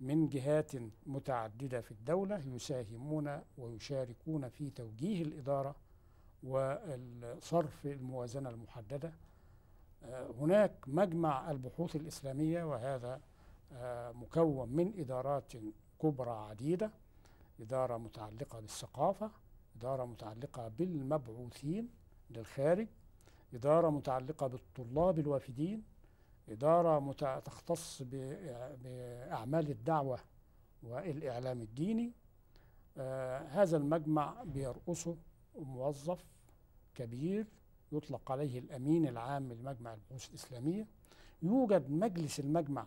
من 0.02 0.30
جهات 0.30 0.72
متعددة 1.06 1.82
في 1.82 1.91
الدولة 1.91 2.43
يساهمون 2.48 3.41
ويشاركون 3.58 4.50
في 4.50 4.70
توجيه 4.70 5.22
الإدارة 5.24 5.76
وصرف 6.43 7.86
الموازنة 7.86 8.50
المحددة. 8.50 9.13
آه، 10.04 10.32
هناك 10.39 10.71
مجمع 10.88 11.52
البحوث 11.52 11.95
الإسلامية 11.95 12.63
وهذا 12.63 13.21
آه، 13.73 14.12
مكون 14.12 14.69
من 14.69 14.93
إدارات 15.00 15.54
كبرى 16.02 16.32
عديدة 16.32 16.91
إدارة 17.60 17.97
متعلقة 17.97 18.60
بالثقافة 18.60 19.32
إدارة 19.78 20.06
متعلقة 20.06 20.67
بالمبعوثين 20.67 21.89
للخارج 22.30 22.88
إدارة 23.54 23.89
متعلقة 23.89 24.47
بالطلاب 24.47 25.19
الوافدين 25.19 25.84
إدارة 26.50 27.13
تختص 27.39 28.02
بأعمال 28.84 29.71
الدعوة 29.71 30.19
والإعلام 30.84 31.62
الديني. 31.62 32.12
آه 32.97 33.39
هذا 33.39 33.78
المجمع 33.78 34.43
بيرأسه 34.43 35.17
موظف 35.60 36.26
كبير 36.96 37.46
يطلق 37.91 38.32
عليه 38.32 38.60
الأمين 38.60 39.08
العام 39.08 39.54
لمجمع 39.54 39.93
البحوث 39.93 40.30
الإسلامية. 40.30 40.88
يوجد 41.41 41.89
مجلس 41.89 42.39
المجمع 42.39 42.86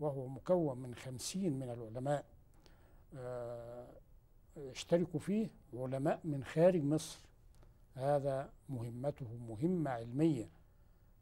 وهو 0.00 0.28
مكون 0.28 0.78
من 0.78 0.94
خمسين 0.94 1.58
من 1.58 1.70
العلماء 1.70 2.24
آه 3.16 3.86
يشتركوا 4.56 5.20
فيه 5.20 5.50
علماء 5.74 6.20
من 6.24 6.44
خارج 6.44 6.82
مصر. 6.82 7.18
هذا 7.94 8.50
مهمته 8.68 9.26
مهمة 9.48 9.90
علمية. 9.90 10.48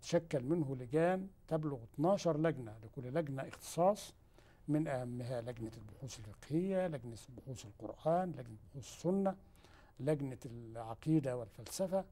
تشكل 0.02 0.42
منه 0.42 0.76
لجان 0.76 1.28
تبلغ 1.48 1.78
12 1.94 2.38
لجنة 2.38 2.78
لكل 2.84 3.02
لجنة 3.02 3.48
اختصاص 3.48 4.14
من 4.68 4.88
أهمها 4.88 5.40
لجنة 5.40 5.70
البحوث 5.76 6.18
الفقهية 6.18 6.86
لجنة 6.86 7.16
بحوث 7.36 7.64
القرآن 7.64 8.30
لجنة 8.30 8.56
بحوث 8.70 8.84
السنة. 8.84 9.36
لجنة 10.00 10.38
العقيدة 10.46 11.36
والفلسفة 11.36 12.04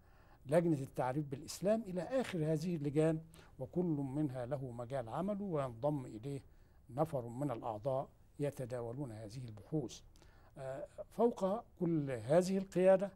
لجنة 0.46 0.78
التعريف 0.80 1.26
بالإسلام 1.26 1.82
إلى 1.82 2.02
آخر 2.02 2.38
هذه 2.52 2.76
اللجان 2.76 3.20
وكل 3.58 4.04
منها 4.16 4.46
له 4.46 4.70
مجال 4.70 5.08
عمله 5.08 5.44
وينضم 5.44 6.04
إليه 6.06 6.40
نفر 6.90 7.28
من 7.28 7.50
الأعضاء 7.50 8.08
يتداولون 8.38 9.12
هذه 9.12 9.44
البحوث. 9.44 10.00
آه، 10.58 10.86
فوق 11.16 11.64
كل 11.80 12.10
هذه 12.10 12.58
القيادة 12.58 13.10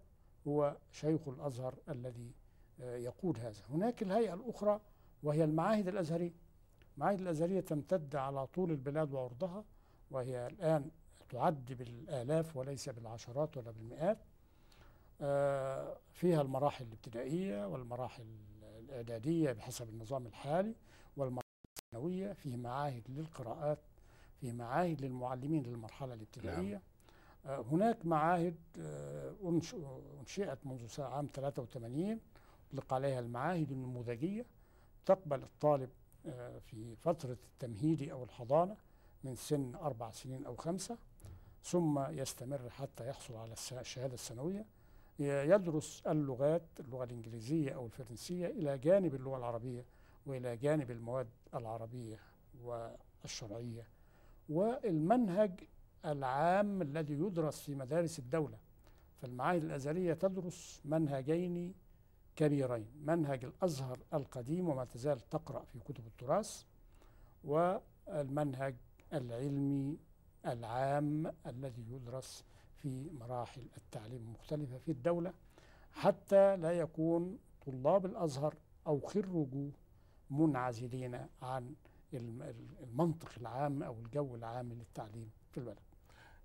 هو 0.49 0.77
شيخ 0.93 1.29
الأزهر 1.29 1.75
الذي 1.89 2.33
يقود 2.81 3.39
هذا. 3.39 3.61
هناك 3.71 4.03
الهيئة 4.03 4.35
الأخرى 4.35 4.81
وهي 5.23 5.45
المعاهد 5.45 5.89
الأزهرية. 5.89 6.33
المعاهد 6.97 7.21
الأزهرية 7.21 7.61
تمتد 7.61 8.17
على 8.17 8.47
طول 8.47 8.71
البلاد 8.71 9.13
وعرضها 9.13 9.65
وهي 10.11 10.47
الآن 10.47 10.91
تعد 11.29 11.73
بالآلاف 11.73 12.57
وليس 12.57 12.89
بالعشرات 12.89 13.57
ولا 13.57 13.71
بالمئات. 13.71 14.19
آه، 14.19 14.38
فيها 16.13 16.43
المراحل 16.43 16.85
الابتدائية 16.85 17.67
والمراحل 17.67 18.27
الإعدادية 18.79 19.53
بحسب 19.53 19.89
النظام 19.89 20.27
الحالي 20.27 20.75
والمراحل 21.17 21.49
الثانوية 21.79 22.33
فيه 22.33 22.57
معاهد 22.57 23.03
للقراءات 23.09 23.79
فيه 24.41 24.53
معاهد 24.53 25.01
للمعلمين 25.01 25.63
للمرحلة 25.63 26.15
الابتدائية. 26.15 26.75
نعم. 26.75 26.83
آه، 27.47 27.61
هناك 27.61 28.07
معاهد 28.07 28.57
آه، 28.81 29.35
أنشئت 30.21 30.67
منذ 30.67 31.01
عام 31.03 31.29
83 31.35 32.21
يطلق 32.73 32.95
عليها 32.95 33.21
المعاهد 33.21 33.73
النموذجية. 33.73 34.47
تقبل 35.07 35.43
الطالب 35.43 35.91
آه، 36.27 36.59
في 36.59 36.97
فترة 36.97 37.39
التمهيدي 37.55 38.13
أو 38.13 38.25
الحضانة 38.25 38.77
من 39.25 39.37
سن 39.37 39.75
أربع 39.75 40.11
سنين 40.11 40.47
أو 40.47 40.57
خمسة 40.57 40.99
ثم 41.63 41.99
يستمر 42.11 42.71
حتى 42.71 43.09
يحصل 43.09 43.37
على 43.37 43.55
الشهادة 43.73 44.15
الثانوية 44.15 44.67
يدرس 45.19 46.03
اللغات 46.07 46.63
اللغة 46.81 47.05
الإنجليزية 47.05 47.71
أو 47.71 47.87
الفرنسية 47.87 48.47
إلى 48.47 48.79
جانب 48.79 49.15
اللغة 49.15 49.37
العربية 49.37 49.85
وإلى 50.27 50.57
جانب 50.57 50.91
المواد 50.91 51.29
العربية 51.55 52.19
والشرعية. 52.65 53.87
والمنهج 54.49 55.61
العام 56.05 56.83
الذي 56.83 57.15
يدرس 57.15 57.61
في 57.61 57.75
مدارس 57.75 58.19
الدولة 58.19 58.59
فالمعاهد 59.23 59.65
الأزهرية 59.65 60.15
تدرس 60.15 60.81
منهجين 60.85 61.75
كبيرين 62.37 62.87
منهج 63.05 63.45
الأزهر 63.45 63.99
القديم 64.15 64.69
وما 64.69 64.85
تزال 64.85 65.21
تقرأ 65.31 65.65
في 65.65 65.79
كتب 65.81 66.07
التراث 66.07 66.65
والمنهج 67.45 68.75
العلمي 69.13 69.99
العام 70.47 71.33
الذي 71.47 71.85
يدرس 71.93 72.45
في 72.83 73.11
مراحل 73.21 73.63
التعليم 73.77 74.17
المختلفة 74.23 74.79
في 74.79 74.91
الدولة 74.93 75.33
حتى 75.93 76.57
لا 76.57 76.73
يكون 76.73 77.39
طلاب 77.67 78.07
الأزهر 78.07 78.55
أو 78.87 79.01
خرجوه 79.01 79.71
منعزلين 80.31 81.27
عن 81.43 81.75
الم- 82.15 82.55
المنطق 82.83 83.31
العام 83.41 83.83
أو 83.83 83.99
الجو 84.01 84.35
العام 84.37 84.73
للتعليم 84.73 85.31
في 85.53 85.59
البلد. 85.59 85.79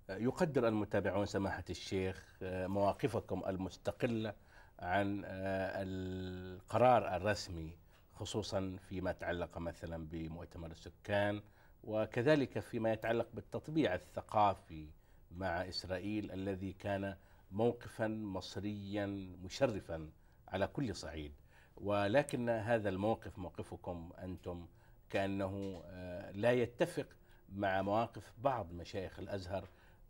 يقدر 0.08 0.68
المتابعون 0.68 1.26
سماحة 1.26 1.64
الشيخ 1.70 2.36
آه، 2.42 2.66
مواقفكم 2.66 3.42
المستقلة 3.46 4.34
عن 4.78 5.22
آه، 5.24 5.82
القرار 5.82 7.16
الرسمي 7.16 7.76
خصوصا 8.14 8.76
فيما 8.88 9.10
يتعلق 9.10 9.58
مثلا 9.58 10.06
بمؤتمر 10.06 10.70
السكان 10.70 11.42
وكذلك 11.84 12.58
فيما 12.58 12.92
يتعلق 12.92 13.28
بالتطبيع 13.34 13.94
الثقافي 13.94 14.88
مع 15.30 15.68
إسرائيل 15.68 16.32
الذي 16.32 16.72
كان 16.72 17.16
موقفا 17.52 18.08
مصريا 18.08 19.06
مشرفا 19.44 20.10
على 20.48 20.66
كل 20.66 20.94
صعيد. 20.96 21.32
ولكن 21.76 22.48
هذا 22.48 22.88
الموقف 22.88 23.38
موقفكم 23.38 24.12
أنتم 24.18 24.66
كأنه 25.10 25.82
آه، 25.86 26.30
لا 26.30 26.52
يتفق 26.52 27.06
مع 27.52 27.82
مواقف 27.82 28.32
بعض 28.38 28.72
مشايخ 28.72 29.18
الأزهر 29.18 29.68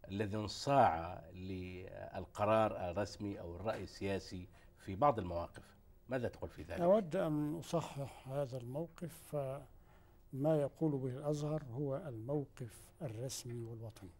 الذي 0.08 0.36
انصاع 0.36 1.22
للقرار 1.32 2.90
الرسمي 2.90 3.40
أو 3.40 3.56
الرأي 3.56 3.82
السياسي 3.82 4.48
في 4.78 4.94
بعض 4.94 5.18
المواقف. 5.18 5.76
ماذا 6.08 6.28
تقول 6.28 6.50
في 6.50 6.62
ذلك؟ 6.62 6.80
أود 6.80 7.16
أن 7.16 7.54
أصحح 7.54 8.28
هذا 8.28 8.58
الموقف 8.58 9.12
فما 9.32 10.60
يقول 10.60 10.98
به 10.98 11.18
الأزهر 11.18 11.62
هو 11.72 11.96
الموقف 11.96 12.92
الرسمي 13.02 13.64
والوطني. 13.64 14.10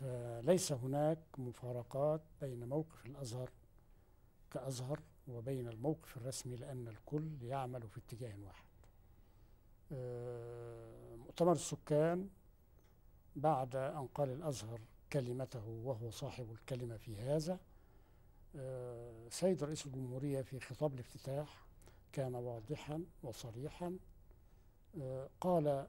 فليس 0.00 0.72
هناك 0.72 1.18
مفارقات 1.38 2.20
بين 2.40 2.68
موقف 2.68 3.06
الأزهر 3.06 3.50
كأزهر 4.50 5.00
وبين 5.28 5.68
الموقف 5.68 6.16
الرسمي 6.16 6.56
لأن 6.56 6.88
الكل 6.88 7.42
يعمل 7.42 7.88
في 7.88 7.98
اتجاه 7.98 8.34
واحد. 8.44 8.66
آه، 9.92 11.16
مؤتمر 11.16 11.52
السكان 11.52 12.28
بعد 13.36 13.76
أن 13.76 14.06
قال 14.06 14.30
الأزهر 14.30 14.80
كلمته 15.12 15.68
وهو 15.68 16.10
صاحب 16.10 16.50
الكلمة 16.52 16.96
في 16.96 17.16
هذا 17.16 17.58
آه، 18.56 19.28
سيد 19.30 19.64
رئيس 19.64 19.86
الجمهورية 19.86 20.42
في 20.42 20.60
خطاب 20.60 20.94
الافتتاح 20.94 21.66
كان 22.12 22.34
واضحا 22.34 23.04
وصريحا 23.22 23.98
آه، 25.00 25.28
قال 25.40 25.86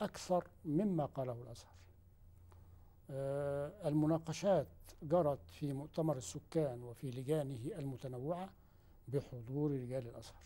أكثر 0.00 0.48
مما 0.64 1.04
قاله 1.06 1.32
الأزهر. 1.32 1.76
المناقشات 3.10 4.66
جرت 5.02 5.50
في 5.50 5.72
مؤتمر 5.72 6.16
السكان 6.16 6.82
وفي 6.82 7.10
لجانه 7.10 7.78
المتنوعة 7.78 8.50
بحضور 9.08 9.70
رجال 9.70 10.08
الأزهر. 10.08 10.44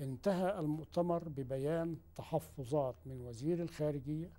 انتهى 0.00 0.58
المؤتمر 0.58 1.28
ببيان 1.28 1.96
تحفظات 2.16 2.94
من 3.06 3.20
وزير 3.20 3.62
الخارجية 3.62 4.30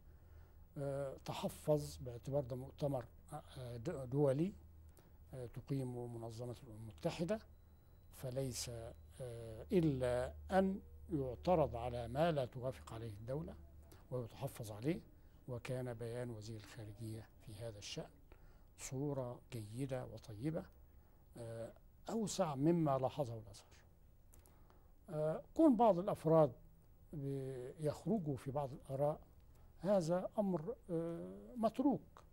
آه، 0.78 1.18
تحفظ 1.26 1.98
باعتبار 2.02 2.44
ده 2.44 2.56
مؤتمر 2.56 3.06
آه، 3.58 3.78
دولي 4.06 4.54
آه، 5.34 5.46
تقيم 5.46 6.16
منظمة 6.16 6.56
الأمم 6.64 6.80
المتحدة 6.80 7.40
فليس 8.16 8.70
آه، 9.22 9.66
إلا 9.72 10.34
أن 10.52 10.80
يعترض 11.14 11.76
على 11.76 12.08
ما 12.08 12.32
لا 12.32 12.46
توافق 12.46 12.94
عليه 12.94 13.08
الدولة 13.10 13.56
ويتحفظ 14.12 14.72
عليه. 14.72 15.00
وكان 15.48 15.94
بيان 15.94 16.30
وزير 16.30 16.60
الخارجية 16.60 17.28
في 17.46 17.54
هذا 17.54 17.78
الشأن 17.78 18.10
صورة 18.80 19.40
جيدة 19.54 20.06
وطيبة 20.06 20.64
آه، 21.38 21.74
أوسع 22.10 22.56
مما 22.56 22.98
لاحظه 22.98 23.38
الأزهر 23.38 23.68
آه، 25.10 25.44
كون 25.54 25.76
بعض 25.76 26.00
الأفراد 26.00 26.52
يخرجوا 27.80 28.36
في 28.38 28.52
بعض 28.52 28.74
الآراء 28.74 29.20
هذا 29.80 30.30
أمر 30.40 30.76
آه، 30.90 31.54
متروك. 31.58 32.24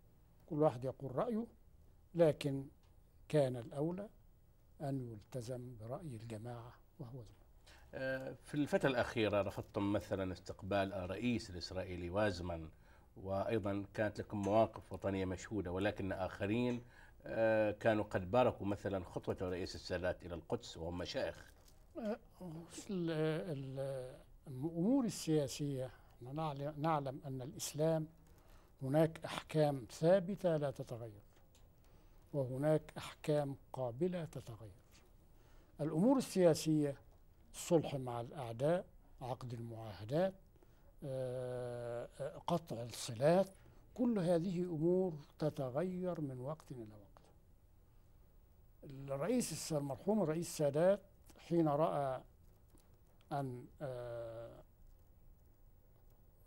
كل 0.46 0.62
واحد 0.62 0.84
يقول 0.84 1.16
رأيه 1.16 1.46
لكن 2.14 2.66
كان 3.28 3.56
الأولى 3.56 4.08
أن 4.80 5.00
يلتزم 5.00 5.76
برأي 5.80 6.16
الجماعة 6.16 6.72
وهو 6.98 7.22
آه، 7.94 8.36
في 8.44 8.54
الفترة 8.54 8.88
الأخيرة 8.88 9.42
رفضتم 9.42 9.92
مثلا 9.92 10.32
استقبال 10.32 10.92
الرئيس 10.92 11.50
الإسرائيلي 11.50 12.10
وازمان 12.10 12.70
وأيضا 13.16 13.84
كانت 13.94 14.18
لكم 14.20 14.42
مواقف 14.42 14.92
وطنية 14.92 15.24
مشهودة 15.24 15.72
ولكن 15.72 16.12
آخرين 16.12 16.82
آه، 17.26 17.70
كانوا 17.70 18.04
قد 18.04 18.30
باركوا 18.30 18.66
مثلا 18.66 19.04
خطوة 19.04 19.36
رئيس 19.42 19.74
السادات 19.74 20.22
إلى 20.26 20.34
القدس 20.34 20.76
وهم 20.76 20.98
مشايخ. 20.98 21.50
ال- 22.90 23.10
ال- 23.50 24.16
الأمور 24.46 25.04
السياسية 25.04 25.90
إحنا 26.16 26.32
نعل- 26.32 26.74
نعلم 26.76 27.20
أن 27.26 27.42
الإسلام 27.42 28.06
هناك 28.82 29.20
أحكام 29.24 29.86
ثابتة 29.90 30.56
لا 30.56 30.70
تتغير 30.70 31.22
وهناك 32.32 32.92
أحكام 32.98 33.56
قابلة 33.72 34.24
تتغير. 34.24 34.80
الأمور 35.80 36.18
السياسية 36.18 36.96
الصلح 37.54 37.94
مع 37.94 38.20
الأعداء 38.20 38.84
عقد 39.22 39.52
المعاهدات 39.52 40.34
قطع 42.46 42.82
الصلات 42.82 43.52
كل 43.94 44.18
هذه 44.18 44.62
أمور 44.62 45.14
تتغير 45.38 46.20
من 46.20 46.40
وقت 46.40 46.72
إلى 46.72 46.94
وقت. 46.94 47.22
الرئيس 48.84 49.72
المرحوم 49.72 50.22
الرئيس 50.22 50.46
السادات 50.46 51.00
حين 51.48 51.68
رأى 51.68 52.22
أن 53.32 53.66
آه، 53.82 54.62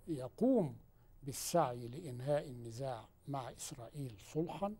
يقوم 0.07 0.77
بالسعي 1.23 1.87
لإنهاء 1.87 2.49
النزاع 2.49 3.07
مع 3.27 3.51
إسرائيل 3.51 4.15
صلحا 4.33 4.75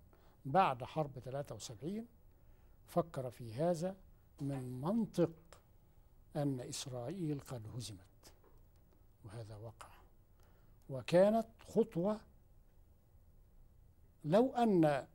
بعد 0.45 0.83
حرب 0.83 1.19
73 1.19 2.07
فكر 2.85 3.31
في 3.31 3.53
هذا 3.53 3.95
من 4.41 4.81
منطق 4.81 5.31
أن 6.35 6.59
إسرائيل 6.59 7.39
قد 7.39 7.67
هزمت. 7.67 8.12
وهذا 9.25 9.55
وقع. 9.55 9.89
وكانت 10.89 11.47
خطوة 11.67 12.21
لو 14.25 14.55
أن 14.55 15.07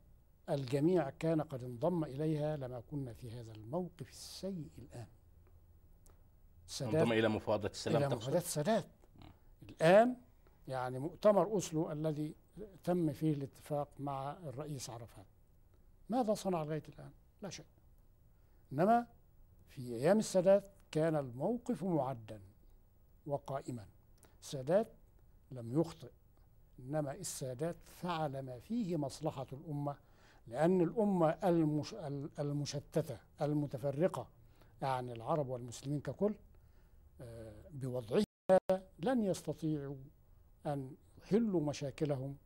الجميع 0.49 1.09
كان 1.09 1.41
قد 1.41 1.63
انضم 1.63 2.03
إليها 2.03 2.57
لما 2.57 2.81
كنا 2.91 3.13
في 3.13 3.31
هذا 3.31 3.51
الموقف 3.51 4.09
السيء 4.09 4.69
الآن. 4.77 5.07
انضم 6.81 7.11
إلى 7.11 7.27
مفاوضة 7.27 7.67
السلام 7.67 8.03
إلى؟ 8.03 8.15
مفاوضات 8.15 8.43
السادات 8.43 8.85
الآن 9.63 10.15
يعني 10.67 10.99
مؤتمر 10.99 11.43
أوسلو 11.43 11.91
الذي 11.91 12.35
تم 12.83 13.13
فيه 13.13 13.33
الاتفاق 13.33 13.89
مع 13.99 14.31
الرئيس 14.31 14.89
عرفات. 14.89 15.25
ماذا 16.09 16.33
صنع 16.33 16.63
لغاية 16.63 16.83
الآن؟ 16.89 17.11
لا 17.41 17.49
شيء. 17.49 17.65
إنما 18.73 19.07
في 19.67 19.81
أيام 19.81 20.19
السادات 20.19 20.71
كان 20.91 21.15
الموقف 21.15 21.83
معدا 21.83 22.41
وقائما. 23.25 23.85
السادات 24.41 24.87
لم 25.51 25.79
يخطئ 25.79 26.09
إنما 26.79 27.13
السادات 27.13 27.75
فعل 28.01 28.39
ما 28.39 28.59
فيه 28.59 28.97
مصلحة 28.97 29.47
الأمة 29.53 29.95
لأن 30.47 30.81
الأمة 30.81 31.29
المش 31.29 31.95
المشتتة 32.39 33.17
المتفرقة 33.41 34.27
يعني 34.81 35.13
العرب 35.13 35.49
والمسلمين 35.49 35.99
ككل 35.99 36.33
آه، 37.21 37.53
بوضعه 37.71 38.23
لن 38.99 39.23
يستطيعوا 39.23 39.95
أن 40.65 40.95
يحلوا 41.17 41.61
مشاكلهم 41.61 42.37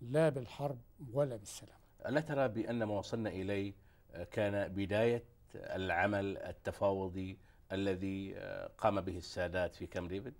لا 0.00 0.28
بالحرب 0.28 0.78
ولا 1.12 1.36
بالسلام 1.36 1.78
ألا 2.06 2.20
ترى 2.20 2.48
بأن 2.48 2.82
ما 2.84 2.98
وصلنا 2.98 3.30
إليه 3.30 3.74
آه، 4.12 4.24
كان 4.24 4.68
بداية 4.68 5.24
العمل 5.54 6.38
التفاوضي 6.38 7.38
الذي 7.72 8.36
آه، 8.36 8.70
قام 8.78 9.00
به 9.00 9.18
السادات 9.18 9.74
في 9.74 9.86
كام 9.86 10.08
ديفيد؟ 10.08 10.34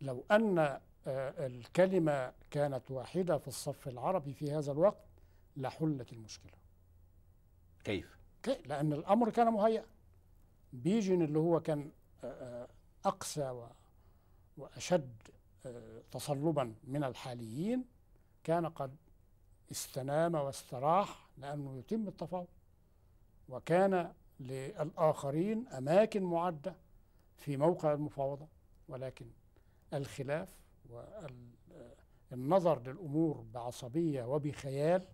لو 0.00 0.24
أن 0.30 0.58
آه، 0.58 1.46
الكلمة 1.46 2.32
كانت 2.50 2.90
واحدة 2.90 3.38
في 3.38 3.48
الصف 3.48 3.88
العربي 3.88 4.34
في 4.34 4.52
هذا 4.52 4.72
الوقت 4.72 5.04
لحلت 5.56 6.12
المشكلة. 6.12 6.52
كيف؟ 7.84 8.18
كي- 8.42 8.62
لأن 8.66 8.92
الأمر 8.92 9.30
كان 9.30 9.46
مهيأ. 9.52 9.84
بيجن 10.72 11.22
اللي 11.22 11.38
هو 11.38 11.60
كان 11.60 11.90
آه، 12.24 12.26
آه، 12.26 12.68
أقسى 13.04 13.66
وأشد 14.56 15.12
تصلبا 16.10 16.74
من 16.84 17.04
الحاليين 17.04 17.84
كان 18.44 18.66
قد 18.68 18.96
استنام 19.70 20.34
واستراح 20.34 21.26
لأنه 21.38 21.78
يتم 21.78 22.08
التفاوض. 22.08 22.46
وكان 23.48 24.12
للآخرين 24.40 25.68
أماكن 25.68 26.22
معدة 26.22 26.74
في 27.36 27.56
موقع 27.56 27.92
المفاوضة 27.92 28.46
ولكن 28.88 29.26
الخلاف 29.94 30.58
والنظر 32.30 32.80
للأمور 32.82 33.44
بعصبية 33.54 34.24
وبخيال 34.24 35.06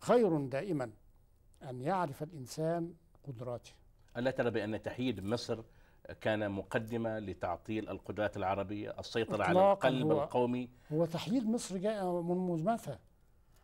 خير 0.00 0.46
دائما 0.46 0.90
أن 1.62 1.80
يعرف 1.82 2.22
الإنسان 2.22 2.94
قدراته. 3.24 3.72
ألا 4.16 4.30
ترى 4.30 4.50
بأن 4.50 4.82
تحييد 4.82 5.24
مصر 5.24 5.62
كان 6.20 6.50
مقدمة 6.50 7.18
لتعطيل 7.18 7.88
القدرات 7.88 8.36
العربية 8.36 8.94
السيطرة 8.98 9.44
على 9.44 9.72
القلب 9.72 10.06
هو- 10.06 10.22
القومي؟ 10.22 10.70
هو 10.92 11.04
تحييد 11.06 11.44
مصر 11.46 11.76
جاء 11.76 12.20
من 12.20 12.64
متى 12.64 12.98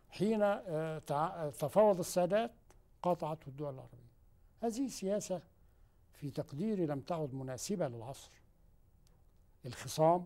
حين 0.09 0.41
آه، 0.43 0.99
تفاوض 1.49 1.99
السادات 1.99 2.51
قاطعته 3.03 3.47
الدول 3.49 3.73
العربية. 3.73 4.11
هذه 4.63 4.87
سياسة 4.87 5.41
في 6.13 6.31
تقديري 6.31 6.85
لم 6.85 6.99
تعد 6.99 7.33
مناسبة 7.33 7.87
للعصر. 7.87 8.31
الخصام 9.65 10.25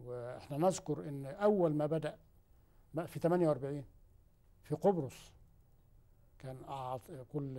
وإحنا 0.00 0.56
نذكر 0.58 1.08
إن 1.08 1.26
أول 1.26 1.74
ما 1.74 1.86
بدأ 1.86 2.16
ما 2.94 3.06
في 3.06 3.20
48 3.20 3.84
في 4.62 4.74
قبرص 4.74 5.32
كان 6.38 6.56
كل 7.32 7.58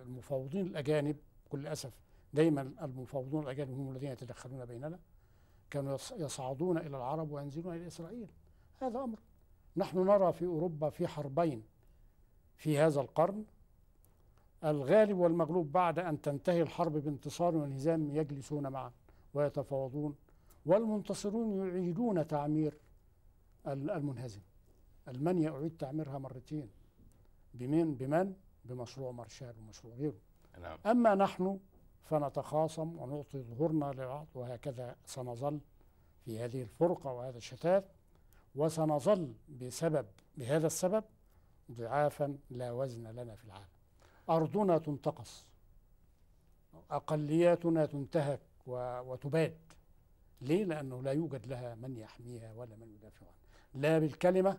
المفاوضين 0.00 0.66
الأجانب 0.66 1.16
بكل 1.46 1.66
أسف 1.66 1.92
دايما 2.34 2.60
المفاوضون 2.82 3.42
الأجانب 3.44 3.70
هم 3.78 3.90
الذين 3.90 4.10
يتدخلون 4.12 4.64
بيننا 4.64 4.98
كانوا 5.70 5.94
يص- 5.94 6.12
يصعدون 6.12 6.78
إلى 6.78 6.96
العرب 6.96 7.30
وينزلون 7.32 7.76
إلى 7.76 7.86
إسرائيل. 7.86 8.28
هذا 8.82 8.98
أمر. 9.04 9.18
نحن 9.76 9.98
نرى 9.98 10.32
في 10.32 10.44
أوروبا 10.46 10.90
في 10.90 11.06
حربين 11.08 11.62
في 12.56 12.78
هذا 12.78 13.00
القرن. 13.00 13.44
الغالب 14.64 15.16
والمغلوب 15.18 15.72
بعد 15.72 15.98
أن 15.98 16.20
تنتهي 16.22 16.62
الحرب 16.62 16.92
بانتصار 16.92 17.56
وانهزام 17.56 18.10
يجلسون 18.16 18.68
معا. 18.68 18.92
ويتفاوضون 19.36 20.14
والمنتصرون 20.66 21.68
يعيدون 21.68 22.26
تعمير 22.26 22.78
ال- 23.66 23.90
المنهزم. 23.90 24.40
المانيا 25.08 25.50
اعيد 25.50 25.76
تعميرها 25.76 26.18
مرتين 26.18 26.68
بمن 27.54 27.94
بمن؟ 27.94 28.34
بمشروع 28.64 29.10
مارشال 29.12 29.54
ومشروع 29.58 29.94
غيره. 29.94 30.18
نعم. 30.60 30.78
أما 30.86 31.14
نحن 31.14 31.58
فنتخاصم 32.04 32.98
ونعطي 32.98 33.42
ظهورنا 33.42 33.84
لبعض 33.92 34.26
وهكذا 34.34 34.96
سنظل 35.06 35.60
في 36.24 36.38
هذه 36.40 36.62
الفرقة 36.62 37.12
وهذا 37.12 37.38
الشتات 37.38 37.84
وسنظل 38.54 39.34
بسبب 39.60 40.06
بهذا 40.38 40.66
السبب 40.66 41.04
ضعافا 41.72 42.38
لا 42.50 42.72
وزن 42.72 43.06
لنا 43.06 43.34
في 43.34 43.44
العالم. 43.44 43.68
أرضنا 44.30 44.78
تنتقص 44.78 45.44
أقلياتنا 46.90 47.86
تنتهك 47.86 48.40
وتباد. 48.66 49.58
ليه؟ 50.40 50.64
لأنه 50.64 51.02
لا 51.02 51.12
يوجد 51.12 51.46
لها 51.46 51.74
من 51.74 51.96
يحميها 51.96 52.52
ولا 52.52 52.76
من 52.76 52.88
يدافع 52.90 53.26
عنها 53.26 53.82
لا 53.82 53.98
بالكلمة 53.98 54.58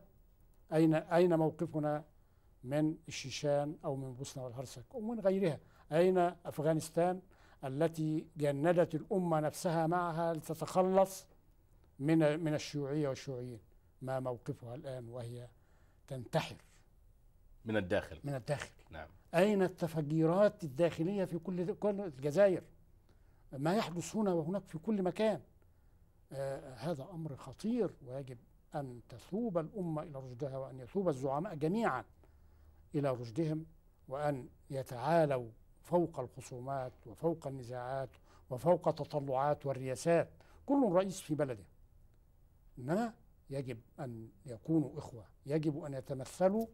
أين 0.73 0.93
أين 0.93 1.35
موقفنا 1.35 2.03
من 2.63 2.95
الشيشان 3.07 3.75
أو 3.85 3.95
من 3.95 4.13
بوسنا 4.13 4.43
والهرسك 4.43 4.83
أو 4.93 5.01
من 5.01 5.19
غيرها؟ 5.19 5.59
أين 5.91 6.17
أفغانستان 6.17 7.21
التي 7.63 8.27
جندت 8.37 8.95
الأمة 8.95 9.39
نفسها 9.39 9.87
معها 9.87 10.33
لتتخلص 10.33 11.25
من 11.99 12.39
من 12.43 12.53
الشيوعية 12.53 13.09
والشيوعيين؟ 13.09 13.59
ما 14.01 14.19
موقفها 14.19 14.75
الآن 14.75 15.09
وهي 15.09 15.47
تنتحر. 16.07 16.55
من 17.65 17.77
الداخل. 17.77 18.19
من 18.23 18.35
الداخل. 18.35 18.69
نعم. 18.91 19.07
أين 19.35 19.63
التفجيرات 19.63 20.63
الداخلية 20.63 21.25
في 21.25 21.39
كل 21.39 21.75
كل 21.75 22.01
الجزائر؟ 22.01 22.63
ما 23.53 23.75
يحدث 23.75 24.15
هنا 24.15 24.33
وهناك 24.33 24.63
في 24.65 24.77
كل 24.77 25.03
مكان. 25.03 25.41
آه 26.31 26.73
هذا 26.73 27.03
أمر 27.11 27.35
خطير 27.35 27.95
ويجب 28.05 28.37
أن 28.75 29.01
تثوب 29.09 29.57
الأمة 29.57 30.03
إلى 30.03 30.19
رشدها 30.19 30.57
وأن 30.57 30.79
يثوب 30.79 31.09
الزعماء 31.09 31.55
جميعا 31.55 32.05
إلى 32.95 33.09
رشدهم 33.11 33.65
وأن 34.07 34.49
يتعالوا 34.69 35.49
فوق 35.81 36.19
الخصومات 36.19 36.93
وفوق 37.05 37.47
النزاعات 37.47 38.09
وفوق 38.49 38.87
التطلعات 38.87 39.65
والرياسات. 39.65 40.29
كل 40.65 40.91
رئيس 40.91 41.19
في 41.21 41.35
بلده. 41.35 41.63
إنما 42.79 43.13
يجب 43.49 43.79
أن 43.99 44.29
يكونوا 44.45 44.97
إخوة. 44.97 45.25
يجب 45.45 45.83
أن 45.83 45.93
يتمثلوا 45.93 46.67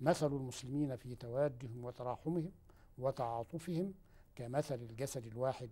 مثل 0.00 0.26
المسلمين 0.26 0.96
في 0.96 1.14
توادهم 1.14 1.84
وتراحمهم 1.84 2.52
وتعاطفهم 2.98 3.94
كمثل 4.36 4.74
الجسد 4.74 5.26
الواحد 5.26 5.70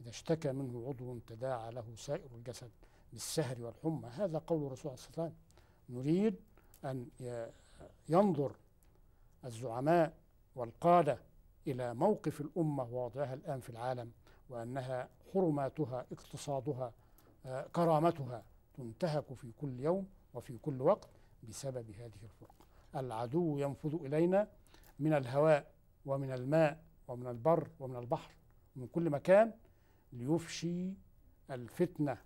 إذا 0.00 0.10
اشتكى 0.10 0.52
منه 0.52 0.88
عضو 0.88 1.18
تداعى 1.18 1.72
له 1.72 1.84
سائر 1.96 2.30
الجسد 2.34 2.70
بالسهر 3.12 3.62
والحمى. 3.62 4.08
هذا 4.08 4.38
قول 4.38 4.66
الرسول 4.66 4.92
عليه 4.92 5.00
وسلم. 5.00 5.32
نريد 5.88 6.36
أن 6.84 7.08
ينظر 8.08 8.52
الزعماء 9.44 10.12
والقادة 10.56 11.18
إلى 11.66 11.94
موقف 11.94 12.40
الأمة 12.40 12.82
ووضعها 12.82 13.34
الآن 13.34 13.60
في 13.60 13.70
العالم 13.70 14.12
وأنها 14.50 15.08
حرماتها 15.34 16.06
اقتصادها 16.12 16.92
آه، 17.46 17.62
كرامتها 17.72 18.42
تنتهك 18.74 19.32
في 19.34 19.52
كل 19.60 19.80
يوم 19.80 20.06
وفي 20.34 20.58
كل 20.58 20.82
وقت 20.82 21.08
بسبب 21.48 21.90
هذه 21.90 22.12
الفرقة. 22.22 22.54
العدو 22.96 23.58
ينفذ 23.58 23.94
إلينا 24.04 24.48
من 24.98 25.12
الهواء 25.12 25.70
ومن 26.06 26.32
الماء 26.32 26.82
ومن 27.08 27.26
البر 27.26 27.68
ومن 27.80 27.96
البحر 27.96 28.30
ومن 28.76 28.86
كل 28.86 29.10
مكان 29.10 29.52
ليفشي 30.12 30.92
الفتنة 31.50 32.18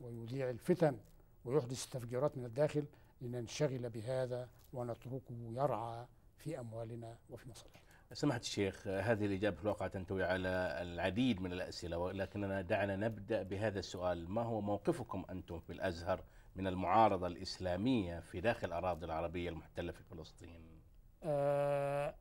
ويذيع 0.00 0.50
الفتن 0.50 0.98
ويحدث 1.44 1.86
تفجيرات 1.86 2.38
من 2.38 2.44
الداخل 2.44 2.84
لننشغل 3.20 3.90
بهذا 3.90 4.48
ونتركه 4.72 5.52
يرعى 5.52 6.06
في 6.38 6.60
أموالنا 6.60 7.16
وفي 7.30 7.48
مصالحنا. 7.48 7.80
سماحة 8.12 8.40
الشيخ 8.40 8.88
هذه 8.88 9.26
الإجابة 9.26 9.56
في 9.56 9.62
الواقع 9.62 9.86
تنتوي 9.86 10.24
على 10.24 10.48
العديد 10.82 11.40
من 11.40 11.52
الأسئلة 11.52 11.98
ولكننا 11.98 12.60
دعنا 12.62 12.96
نبدأ 12.96 13.42
بهذا 13.42 13.78
السؤال. 13.78 14.30
ما 14.30 14.42
هو 14.42 14.60
موقفكم 14.60 15.24
أنتم 15.30 15.60
في 15.60 15.72
الأزهر 15.72 16.24
من 16.56 16.66
المعارضة 16.66 17.26
الإسلامية 17.26 18.20
في 18.20 18.40
داخل 18.40 18.66
الأراضي 18.68 19.06
العربية 19.06 19.50
المحتلة 19.50 19.92
في 19.92 20.02
فلسطين؟ 20.02 20.80
آه، 21.22 22.14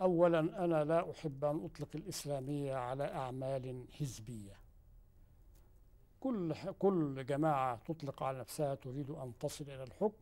أولا 0.00 0.38
أنا 0.64 0.84
لا 0.84 1.10
أحب 1.10 1.44
أن 1.44 1.64
أطلق 1.64 1.88
الإسلامية 1.94 2.74
على 2.74 3.04
أعمال 3.04 3.84
حزبية. 3.98 4.56
كل 6.20 6.54
كل 6.78 7.26
جماعة 7.26 7.76
تطلق 7.84 8.22
على 8.22 8.38
نفسها 8.38 8.74
تريد 8.74 9.10
أن 9.10 9.32
تصل 9.40 9.64
إلى 9.64 9.82
الحكم. 9.82 10.16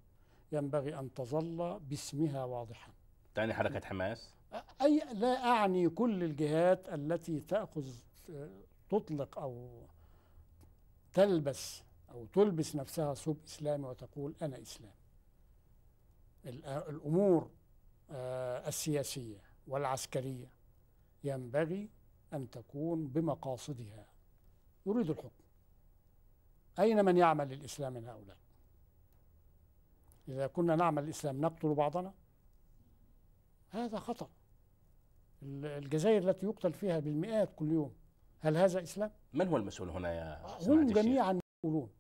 ينبغي 0.53 0.99
أن 0.99 1.15
تظل 1.15 1.81
باسمها 1.81 2.45
واضحا. 2.45 2.93
تعني 3.35 3.55
حركة 3.55 3.87
حماس؟ 3.87 4.35
أي 4.83 5.03
لا 5.13 5.45
أعني 5.51 5.89
كل 5.89 6.23
الجهات 6.25 6.89
التي 6.89 7.41
تأخذ 7.41 7.87
تطلق 8.91 9.39
أو 9.39 9.69
تلبس 11.13 11.83
أو 12.11 12.27
تلبس 12.27 12.77
نفسها 12.77 13.15
ثوب 13.15 13.39
إسلامي 13.47 13.87
وتقول 13.87 14.35
أنا 14.43 14.63
إسلام. 14.63 14.93
ال- 16.47 16.65
الأمور 16.65 17.51
آه، 18.11 18.69
السياسية. 18.69 19.41
والعسكرية. 19.67 20.47
ينبغي 21.25 21.89
أن 22.33 22.51
تكون 22.51 23.07
بمقاصدها. 23.07 24.07
يريد 24.87 25.11
الحكم. 25.11 25.29
أين 26.79 27.05
من 27.05 27.17
يعمل 27.17 27.49
للإسلام 27.49 27.93
من 27.93 28.05
هؤلاء؟ 28.05 28.37
إذا 30.29 30.47
كنا 30.47 30.77
نعمل 30.77 31.05
الإسلام 31.05 31.41
نقتل 31.41 31.75
بعضنا؟ 31.75 32.13
هذا 33.71 33.99
خطأ. 33.99 34.29
ال- 35.43 35.67
الجزائر 35.67 36.29
التي 36.31 36.47
يقتل 36.47 36.73
فيها 36.73 36.99
بالمئات 36.99 37.51
كل 37.57 37.73
يوم 37.73 37.95
هل 38.41 38.57
هذا 38.57 38.83
إسلام؟ 38.83 39.11
من 39.33 39.49
هو 39.49 39.57
المسؤول 39.57 39.91
هنا 39.91 40.13
يا 40.15 40.47
هم؟ 40.47 40.87
جميعا 40.93 41.41
مسؤولون. 41.65 41.91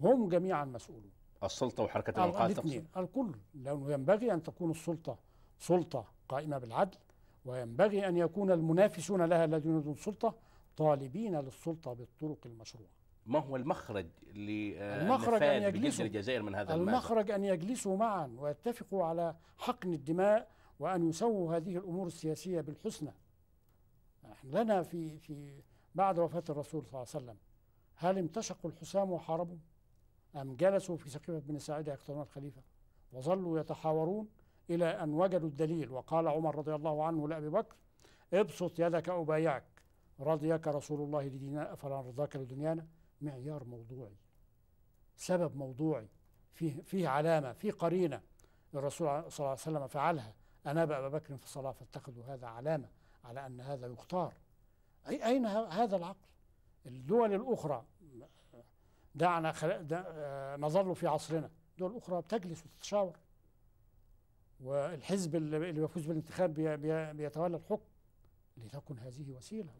هم 0.00 0.28
جميعا 0.28 0.64
مسؤولون. 0.64 1.10
السلطة 1.42 1.82
وحركة 1.82 2.46
الاثنين 2.46 2.86
الكل. 2.96 3.34
لأنه 3.54 3.92
ينبغي 3.92 4.32
أن 4.32 4.42
تكون 4.42 4.70
السلطة 4.70 5.18
سلطة 5.58 6.12
قائمة 6.30 6.58
بالعدل 6.58 6.98
وينبغي 7.44 8.08
أن 8.08 8.16
يكون 8.16 8.50
المنافسون 8.50 9.22
لها 9.22 9.44
الذين 9.44 9.72
يريدون 9.72 9.92
السلطة 9.92 10.34
طالبين 10.76 11.40
للسلطة 11.40 11.92
بالطرق 11.92 12.38
المشروعة. 12.46 12.90
ما 13.26 13.38
هو 13.38 13.56
المخرج 13.56 14.06
المخرج 14.36 15.42
أن 15.42 15.62
يجلسوا. 15.62 16.04
الجزائر 16.04 16.42
من 16.42 16.54
هذا 16.54 16.74
المخرج 16.74 17.30
أن 17.30 17.44
يجلسوا 17.44 17.96
معا 17.96 18.36
ويتفقوا 18.38 19.04
على 19.04 19.36
حقن 19.58 19.92
الدماء 19.92 20.48
وأن 20.78 21.08
يسووا 21.08 21.56
هذه 21.56 21.76
الأمور 21.76 22.06
السياسية 22.06 22.60
بالحسنى. 22.60 23.12
لنا 24.44 24.82
في 24.82 25.18
في 25.18 25.62
بعد 25.94 26.18
وفاة 26.18 26.44
الرسول 26.48 26.82
صلى 26.82 26.88
الله 26.88 26.98
عليه 27.14 27.24
وسلم 27.24 27.36
هل 27.94 28.18
امتشقوا 28.18 28.70
الحسام 28.70 29.10
وحاربوا؟ 29.10 29.56
أم 30.36 30.54
جلسوا 30.54 30.96
في 30.96 31.10
سقيفة 31.10 31.38
بن 31.38 31.58
ساعدة 31.58 31.92
يقتلون 31.92 32.22
الخليفة 32.22 32.62
وظلوا 33.12 33.60
يتحاورون؟ 33.60 34.28
إلى 34.70 34.84
أن 34.84 35.14
وجدوا 35.14 35.48
الدليل. 35.48 35.90
وقال 35.90 36.28
عمر 36.28 36.56
رضي 36.56 36.74
الله 36.74 37.04
عنه 37.04 37.28
لأبي 37.28 37.48
بكر 37.48 37.76
ابسط 38.34 38.78
يدك 38.78 39.08
أبايعك 39.08 39.64
رضيك 40.20 40.68
رسول 40.68 41.00
الله 41.00 41.22
لدينا 41.22 41.74
فلا 41.74 42.00
رضاك 42.00 42.36
لدنيانا 42.36 42.86
معيار 43.20 43.64
موضوعي. 43.64 44.16
سبب 45.16 45.56
موضوعي. 45.56 46.08
فيه 46.52 46.82
فيه 46.82 47.08
علامة 47.08 47.52
فيه 47.52 47.72
قرينة. 47.72 48.20
الرسول 48.74 49.06
صلى 49.08 49.38
الله 49.38 49.50
عليه 49.50 49.52
وسلم 49.52 49.86
فعلها. 49.86 50.34
أناب 50.66 50.92
أبا 50.92 51.08
بكر 51.08 51.36
في 51.36 51.44
الصلاة 51.44 51.72
فاتخذوا 51.72 52.24
هذا 52.24 52.46
علامة 52.46 52.88
على 53.24 53.46
أن 53.46 53.60
هذا 53.60 53.86
يختار. 53.86 54.34
أي 55.08 55.26
أين 55.26 55.46
هذا 55.46 55.96
العقل؟ 55.96 56.28
الدول 56.86 57.34
الأخرى. 57.34 57.84
دعنا. 59.14 59.54
آه، 59.92 60.56
نظل 60.56 60.94
في 60.94 61.06
عصرنا. 61.06 61.50
الدول 61.72 61.90
الأخرى 61.90 62.20
بتجلس 62.22 62.66
وتتشاور. 62.66 63.16
والحزب 64.64 65.36
اللي 65.36 65.72
بيفوز 65.72 66.06
بالانتخاب 66.06 66.54
بي... 66.54 66.76
بي... 66.76 67.12
بيتولى 67.12 67.56
الحكم 67.56 67.82
لتكن 68.56 68.98
هذه 68.98 69.30
وسيلة. 69.32 69.70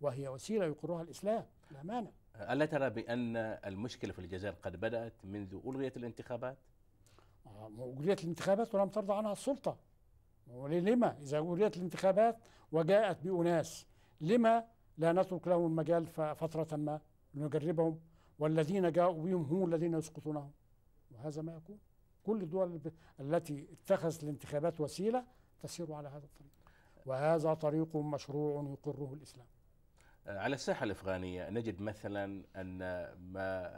وهي 0.00 0.28
وسيلة 0.28 0.64
يقرها 0.66 1.02
الإسلام 1.02 1.44
لا 1.70 1.82
مانع 1.82 2.10
ألا 2.36 2.66
ترى 2.66 2.90
بأن 2.90 3.36
المشكلة 3.36 4.12
في 4.12 4.18
الجزائر 4.18 4.54
قد 4.62 4.76
بدأت 4.80 5.12
منذ 5.24 5.58
ألغيت 5.66 5.96
الانتخابات؟ 5.96 6.58
آه، 7.46 7.70
أجريت 7.98 8.24
الانتخابات 8.24 8.74
ولم 8.74 8.88
ترضى 8.88 9.12
عنها 9.14 9.32
السلطة. 9.32 9.76
وليه- 10.46 10.80
لما 10.80 11.18
إذا 11.18 11.38
أجريت 11.38 11.76
الانتخابات 11.76 12.36
وجاءت 12.72 13.22
بأناس 13.22 13.86
لما 14.20 14.64
لا 14.98 15.12
نترك 15.12 15.48
لهم 15.48 15.66
المجال 15.66 16.06
فترة 16.06 16.76
ما 16.76 17.00
لنجربهم؟ 17.34 18.00
والذين 18.38 18.92
جاءوا 18.92 19.22
بهم 19.24 19.42
هم 19.42 19.68
الذين 19.74 19.94
يسقطونهم. 19.94 20.52
وهذا 21.10 21.42
ما 21.42 21.56
يكون. 21.56 21.78
كل 22.28 22.42
الدول 22.42 22.80
التي 23.20 23.66
اتخذت 23.72 24.22
الانتخابات 24.22 24.80
وسيلة 24.80 25.24
تسير 25.60 25.92
على 25.92 26.08
هذا 26.08 26.24
الطريق. 26.24 26.50
وهذا 27.06 27.54
طريق 27.54 27.96
مشروع 27.96 28.62
يقره 28.72 29.12
الإسلام. 29.14 29.46
على 30.26 30.54
الساحة 30.54 30.84
الأفغانية 30.84 31.50
نجد 31.50 31.80
مثلا 31.80 32.44
أن 32.56 32.78
ما 33.32 33.70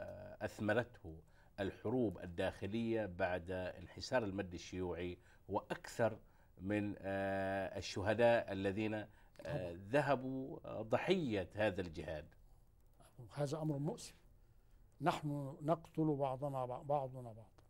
أثمرته 0.45 1.15
الحروب 1.59 2.19
الداخلية 2.19 3.05
بعد 3.05 3.51
انحسار 3.51 4.23
المد 4.23 4.53
الشيوعي 4.53 5.17
هو 5.49 5.59
أكثر 5.59 6.17
من 6.61 6.95
آه، 6.97 7.77
الشهداء 7.77 8.51
الذين 8.51 8.93
آه،. 8.93 9.75
ذهبوا 9.89 10.59
آه، 10.65 10.81
ضحية 10.81 11.49
هذا 11.55 11.81
الجهاد. 11.81 12.25
هذا 13.33 13.61
أمر 13.61 13.77
مؤسف. 13.77 14.15
نحن 15.01 15.57
نقتل 15.61 16.15
بعضنا 16.15 16.65
بع- 16.65 16.83
بعضنا 16.85 17.21
بعضا 17.33 17.60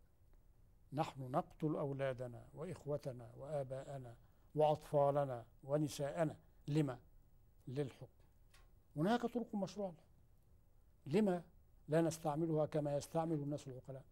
نحن 0.92 1.30
نقتل 1.30 1.76
أولادنا 1.76 2.44
وإخوتنا 2.54 3.30
وآباءنا 3.36 4.16
وأطفالنا 4.54 5.44
ونساءنا 5.64 6.36
لما؟ 6.68 6.98
للحكم 7.68 8.06
هناك 8.96 9.26
طرق 9.26 9.54
مشروعة. 9.54 9.94
لما 11.06 11.42
لا 11.88 12.00
نستعملها 12.00 12.66
كما 12.66 12.96
يستعمل 12.96 13.34
الناس 13.34 13.68
العقلاء 13.68 14.04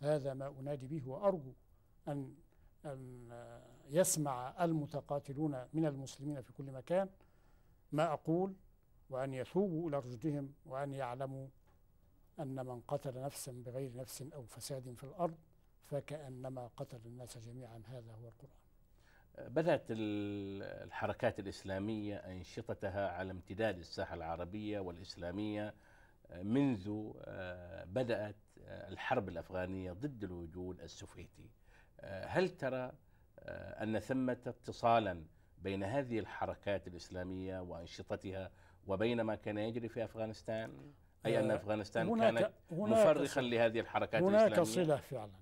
هذا 0.00 0.34
ما 0.34 0.48
أنادي 0.60 0.86
به 0.86 1.08
وأرجو 1.08 1.52
أن 2.08 2.34
أن 2.84 3.28
يسمع 3.90 4.64
المتقاتلون 4.64 5.64
من 5.72 5.86
المسلمين 5.86 6.42
في 6.42 6.52
كل 6.52 6.64
مكان 6.64 7.08
ما 7.92 8.12
أقول 8.12 8.54
وأن 9.10 9.34
يتوبوا 9.34 9.88
إلى 9.88 9.98
رشدهم 9.98 10.52
وأن 10.66 10.92
يعلموا 10.92 11.48
أن 12.40 12.66
من 12.66 12.80
قتل 12.80 13.20
نفسا 13.20 13.52
بغير 13.66 13.96
نفس 13.96 14.22
أو 14.22 14.44
فساد 14.46 14.94
في 14.94 15.04
الأرض 15.04 15.36
فكأنما 15.90 16.70
قتل 16.76 17.00
الناس 17.06 17.38
جميعا. 17.38 17.82
هذا 17.86 18.12
هو 18.12 18.28
القرآن. 18.28 18.56
بدأت 19.52 19.84
ال- 19.90 20.62
الحركات 20.62 21.38
الإسلامية 21.38 22.16
أنشطتها 22.16 23.08
على 23.08 23.30
امتداد 23.30 23.78
الساحة 23.78 24.14
العربية 24.14 24.80
والإسلامية 24.80 25.74
آه، 26.30 26.42
منذ 26.42 27.12
آه، 27.24 27.84
بدأت 27.84 28.36
آه، 28.64 28.88
الحرب 28.88 29.28
الأفغانية 29.28 29.92
ضد 29.92 30.24
الوجود 30.24 30.80
السوفيتي. 30.80 31.50
هل 32.02 32.48
ترى 32.48 32.92
أن 33.82 33.98
ثمة 33.98 34.36
اتصالا 34.46 35.24
بين 35.58 35.82
هذه 35.84 36.18
الحركات 36.18 36.88
الإسلامية 36.88 37.60
وأنشطتها 37.60 38.50
وبين 38.86 39.20
ما 39.20 39.34
كان 39.34 39.58
يجري 39.58 39.88
في 39.88 40.04
أفغانستان؟ 40.04 40.92
أي 41.26 41.40
أن 41.40 41.50
أفغانستان 41.50 42.08
هناك- 42.08 42.34
كانت 42.34 42.52
هناك 42.72 42.98
مفرخا. 42.98 43.40
لهذه 43.40 43.80
الحركات 43.80 44.22
هناك 44.22 44.52
الإسلامية؟ 44.58 44.86
صلة 44.86 44.96
فعلا. 44.96 45.32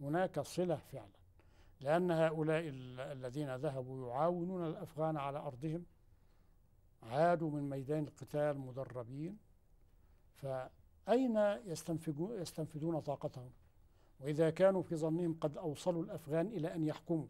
هناك 0.00 0.40
صلة 0.40 0.76
فعلا 0.76 1.08
لأن 1.80 2.10
هؤلاء 2.10 2.68
ال- 2.68 3.00
الذين 3.00 3.56
ذهبوا 3.56 4.08
يعاونون 4.08 4.66
الأفغان 4.66 5.16
على 5.16 5.38
أرضهم 5.38 5.84
عادوا 7.02 7.50
من 7.50 7.68
ميدان 7.70 8.04
القتال 8.04 8.58
مدربين 8.58 9.38
فأين 10.34 11.36
يستنفذون 12.40 13.00
طاقتهم؟ 13.00 13.50
وإذا 14.20 14.50
كانوا 14.50 14.82
في 14.82 14.96
ظنهم 14.96 15.34
قد 15.40 15.56
أوصلوا 15.58 16.02
الأفغان 16.02 16.46
إلى 16.46 16.74
أن 16.74 16.84
يحكموا 16.84 17.26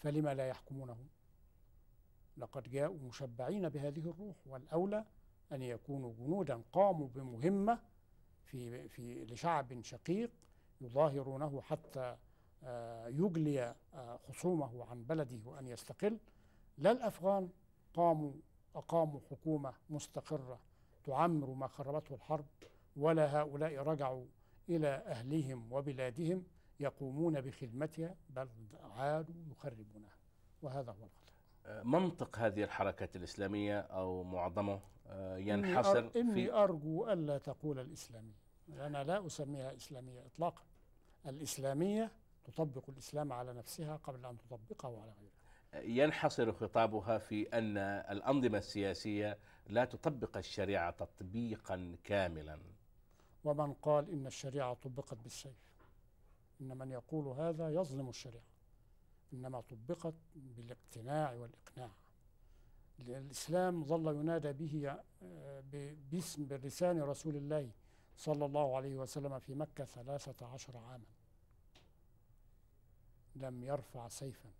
فلما 0.00 0.34
لا 0.34 0.48
يحكمونهم؟ 0.48 1.06
لقد 2.36 2.70
جاءوا 2.70 2.98
مشبعين 3.08 3.68
بهذه 3.68 4.10
الروح 4.10 4.36
والأولى 4.46 5.04
أن 5.52 5.62
يكونوا 5.62 6.12
جنودا 6.18 6.62
قاموا 6.72 7.08
بمهمة 7.08 7.78
في 8.44 8.88
في 8.88 9.24
لشعب 9.24 9.82
شقيق 9.82 10.30
يظاهرونه 10.80 11.60
حتى 11.60 12.16
آه، 12.64 13.08
يجلي 13.08 13.74
آه، 13.94 14.16
خصومه 14.28 14.84
عن 14.90 15.04
بلده 15.04 15.38
وأن 15.44 15.66
يستقل. 15.66 16.18
لا 16.78 16.92
الأفغان 16.92 17.48
قاموا 17.94 18.32
أقاموا 18.74 19.20
حكومة 19.30 19.72
مستقرة 19.90 20.60
تعمر 21.04 21.50
ما 21.50 21.66
خربته 21.66 22.14
الحرب 22.14 22.46
ولا 22.96 23.40
هؤلاء 23.40 23.76
رجعوا 23.76 24.24
إلى 24.68 24.88
أهلهم 24.88 25.72
وبلادهم 25.72 26.44
يقومون 26.80 27.40
بخدمتها 27.40 28.14
بل 28.30 28.48
عادوا 28.82 29.34
يخربونها. 29.50 30.16
وهذا 30.62 30.92
هو 30.92 31.04
الخطأ. 31.04 31.32
آه، 31.66 31.82
منطق 31.82 32.38
هذه 32.38 32.62
الحركات 32.64 33.16
الإسلامية 33.16 33.80
أو 33.80 34.22
معظمه 34.24 34.80
إني 35.06 35.48
ينحصر 35.48 36.10
أر- 36.10 36.16
إني 36.16 36.34
في 36.34 36.52
أرجو 36.52 37.08
ألا 37.08 37.38
تقول 37.38 37.78
الإسلامية. 37.78 38.38
أنا 38.68 39.04
لا 39.04 39.26
أسميها 39.26 39.76
إسلامية 39.76 40.26
إطلاقا. 40.26 40.62
الإسلامية 41.28 42.12
تطبق 42.44 42.84
الإسلام 42.88 43.32
على 43.32 43.52
نفسها 43.52 43.96
قبل 43.96 44.26
أن 44.26 44.38
تطبقه 44.38 45.02
على 45.02 45.12
غيرها. 45.12 46.04
ينحصر 46.04 46.52
خطابها 46.52 47.18
في 47.18 47.48
أن 47.48 47.78
الأنظمة 47.78 48.58
السياسية 48.58 49.38
لا 49.66 49.84
تطبق 49.84 50.36
الشريعة 50.36 50.90
تطبيقا 50.90 51.96
كاملا. 52.04 52.58
ومن 53.44 53.72
قال 53.72 54.10
إن 54.10 54.26
الشريعة 54.26 54.74
طبقت 54.74 55.14
بالسيف 55.14 55.68
إن 56.60 56.78
من 56.78 56.90
يقول 56.90 57.26
هذا 57.26 57.70
يظلم 57.70 58.08
الشريعة 58.08 58.42
إنما 59.32 59.60
طبقت 59.60 60.14
بالاقتناع 60.34 61.32
والإقناع. 61.32 61.90
الإسلام 63.00 63.84
ظل 63.84 64.16
ينادى 64.16 64.52
به 64.52 64.96
آه، 65.22 65.62
باسم 66.12 66.44
بلسان 66.44 67.02
رسول 67.02 67.36
الله 67.36 67.70
صلى 68.16 68.44
الله 68.44 68.76
عليه 68.76 68.96
وسلم 68.96 69.38
في 69.38 69.54
مكة 69.54 69.84
ثلاثة 69.84 70.46
عشر 70.46 70.76
عاما. 70.76 71.04
لم 73.38 73.64
يرفع 73.64 74.08
سيفا. 74.08 74.50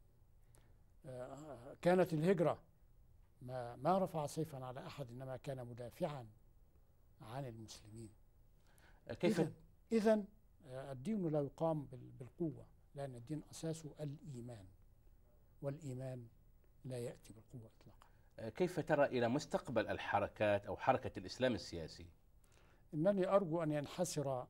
آه، 1.07 1.77
كانت 1.83 2.13
الهجرة 2.13 2.59
ما 3.43 3.77
ما 3.77 3.99
رفع 3.99 4.27
سيفا 4.27 4.65
على 4.65 4.87
أحد 4.87 5.11
إنما 5.11 5.37
كان 5.37 5.67
مدافعا 5.67 6.27
عن 7.23 7.47
المسلمين. 7.47 8.09
كيف؟ 9.21 9.41
إذن 9.41 9.53
إذن 9.93 10.25
آه، 10.69 10.93
الدين 10.93 11.29
لا 11.29 11.41
يقام 11.43 11.85
بال- 11.85 12.11
بالقوة 12.21 12.67
لأن 12.95 13.15
الدين 13.15 13.43
أساسه 13.51 13.91
الإيمان 14.01 14.67
والإيمان 15.63 16.27
لا 16.85 16.99
يأتي 16.99 17.33
بالقوة 17.33 17.71
إطلاقا. 17.81 18.49
كيف 18.51 18.81
ترى 18.81 19.05
إلى 19.05 19.29
مستقبل 19.29 19.87
الحركات 19.89 20.67
أو 20.67 20.77
حركة 20.77 21.19
الإسلام 21.19 21.55
السياسي؟ 21.55 22.07
إنني 22.95 23.27
أرجو 23.29 23.63
أن 23.63 23.73
ينحسر 23.73 24.47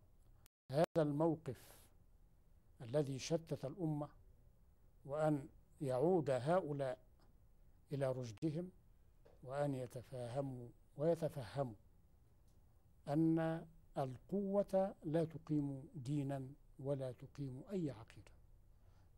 هذا 0.73 0.85
الموقف 1.03 1.63
الذي 2.81 3.19
شتت 3.19 3.65
الأمة 3.65 4.09
وأن 5.09 5.49
يعود 5.81 6.31
هؤلاء 6.31 6.99
إلى 7.93 8.13
رشدهم 8.13 8.71
وأن 9.43 9.75
يتفاهموا 9.75 10.69
ويتفهموا 10.97 11.75
أن 13.09 13.67
القوة 13.99 14.95
لا 15.05 15.25
تقيم 15.25 15.89
دينا 15.95 16.49
ولا 16.79 17.13
تقيم 17.13 17.63
أي 17.73 17.91
عقيدة 17.91 18.31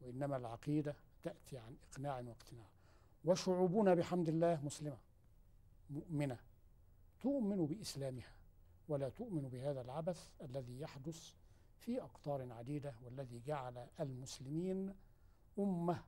وإنما 0.01 0.37
العقيدة 0.37 0.97
تأتي 1.23 1.59
عن 1.59 1.77
إقناع 1.91 2.21
واقتناع. 2.21 2.67
وشعوبنا 3.25 3.95
بحمد 3.95 4.29
الله 4.29 4.61
مسلمة 4.65 4.99
مؤمنة 5.91 6.39
تؤمن 7.21 7.67
بإسلامها 7.67 8.33
ولا 8.89 9.09
تؤمن 9.09 9.49
بهذا 9.49 9.81
العبث 9.81 10.31
الذي 10.43 10.81
يحدث 10.81 11.35
في 11.79 12.03
أقطار 12.03 12.53
عديدة 12.53 12.95
والذي 13.05 13.41
جعل 13.41 13.87
المسلمين 14.01 14.95
أمة 15.63 16.03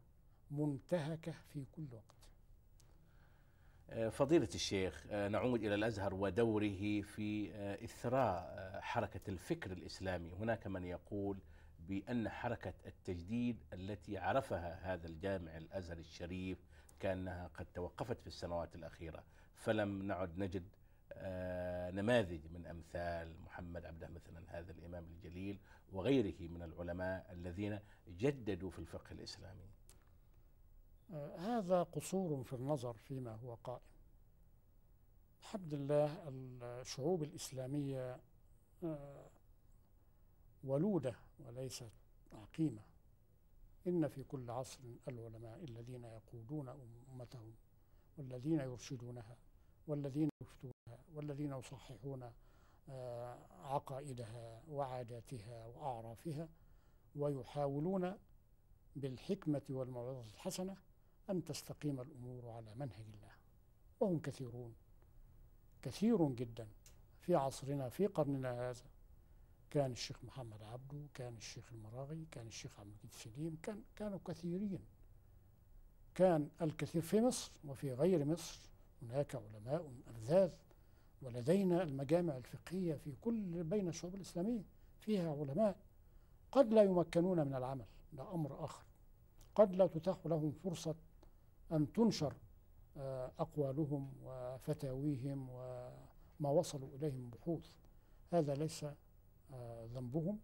منتهكة 0.50 1.32
في 1.52 1.64
كل 1.72 1.86
وقت. 1.92 2.12
فضيلة 4.12 4.48
الشيخ 4.54 5.06
نعود 5.06 5.62
إلى 5.64 5.74
الأزهر 5.74 6.14
ودوره 6.14 7.00
في 7.00 7.50
إثراء 7.84 8.80
حركة 8.82 9.20
الفكر 9.30 9.72
الإسلامي. 9.72 10.32
هناك 10.32 10.66
من 10.66 10.84
يقول 10.84 11.38
بأن 11.88 12.28
حركة 12.28 12.74
التجديد 12.86 13.56
التي 13.72 14.18
عرفها 14.18 14.94
هذا 14.94 15.06
الجامع 15.06 15.56
الأزهر 15.56 15.98
الشريف 15.98 16.58
كأنها 17.00 17.50
قد 17.54 17.66
توقفت 17.74 18.20
في 18.20 18.26
السنوات 18.26 18.74
الأخيرة. 18.74 19.24
فلم 19.54 20.02
نعد 20.02 20.38
نجد 20.38 20.64
آه، 21.14 21.90
نماذج 21.90 22.40
من 22.54 22.66
أمثال 22.66 23.34
محمد 23.44 23.84
عبده 23.84 24.08
مثلا 24.08 24.42
هذا 24.48 24.72
الإمام 24.72 25.04
الجليل 25.04 25.58
وغيره 25.92 26.48
من 26.48 26.62
العلماء 26.62 27.32
الذين 27.32 27.80
جددوا 28.08 28.70
في 28.70 28.78
الفقه 28.78 29.12
الإسلامي. 29.12 29.70
آه، 31.12 31.36
هذا 31.36 31.82
قصور 31.82 32.44
في 32.44 32.52
النظر 32.52 32.92
فيما 32.92 33.34
هو 33.34 33.54
قائم. 33.54 33.82
الحمد 35.40 35.74
لله 35.74 36.28
الشعوب 36.28 37.22
الإسلامية 37.22 38.20
آه، 38.84 39.26
ولودة 40.64 41.14
وليست 41.38 41.90
عقيمة. 42.32 42.82
إن 43.86 44.08
في 44.08 44.22
كل 44.22 44.50
عصر 44.50 44.78
العلماء 45.08 45.64
الذين 45.64 46.04
يقودون 46.04 46.68
أمتهم 47.12 47.54
والذين 48.18 48.60
يرشدونها 48.60 49.36
والذين 49.86 50.28
يفتونها 50.42 51.04
والذين 51.14 51.52
يصححون 51.52 52.32
عقائدها 53.62 54.62
وعاداتها 54.68 55.66
وأعرافها 55.66 56.48
ويحاولون 57.16 58.18
بالحكمة 58.96 59.62
والموعظة 59.70 60.24
الحسنة 60.26 60.76
أن 61.30 61.44
تستقيم 61.44 62.00
الأمور 62.00 62.48
على 62.48 62.74
منهج 62.74 63.04
الله. 63.14 63.32
وهم 64.00 64.18
كثيرون 64.18 64.74
كثير 65.82 66.28
جدا. 66.28 66.68
في 67.20 67.34
عصرنا 67.34 67.88
في 67.88 68.06
قرننا 68.06 68.70
هذا 68.70 68.84
كان 69.70 69.92
الشيخ 69.92 70.24
محمد 70.24 70.62
عبده 70.62 71.06
كان 71.14 71.36
الشيخ 71.36 71.72
المراغي 71.72 72.26
كان 72.32 72.46
الشيخ 72.46 72.80
عبد 72.80 72.88
المجيد 72.88 73.12
سليم 73.12 73.58
كان 73.62 73.82
كانوا 73.96 74.18
كثيرين. 74.24 74.84
كان 76.14 76.48
الكثير 76.62 77.02
في 77.02 77.20
مصر 77.20 77.52
وفي 77.64 77.92
غير 77.92 78.24
مصر 78.24 78.60
هناك 79.02 79.34
علماء 79.34 79.92
أبذاذ 80.08 80.50
ولدينا 81.22 81.82
المجامع 81.82 82.36
الفقهية 82.36 82.94
في 82.94 83.12
كل 83.20 83.62
بين 83.64 83.88
الشعوب 83.88 84.14
الإسلامية 84.14 84.62
فيها 85.00 85.30
علماء 85.30 85.76
قد 86.52 86.72
لا 86.72 86.82
يمكنون 86.82 87.46
من 87.46 87.54
العمل 87.54 87.84
ده 88.12 88.34
أمر 88.34 88.64
آخر. 88.64 88.84
قد 89.54 89.74
لا 89.74 89.86
تتاح 89.86 90.26
لهم 90.26 90.52
فرصة 90.52 90.94
أن 91.72 91.92
تنشر 91.92 92.34
آه، 92.96 93.32
أقوالهم 93.38 94.12
وفتاويهم 94.24 95.48
وما 95.50 96.50
وصلوا 96.50 96.88
إليه 96.96 97.10
من 97.12 97.30
بحوث. 97.30 97.72
هذا 98.32 98.54
ليس 98.54 98.84
آه، 99.52 99.86
ذنبهم 99.94 100.38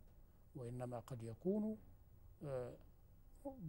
وإنما 0.57 0.99
قد 0.99 1.23
يكون 1.23 1.77
آه، 2.45 2.73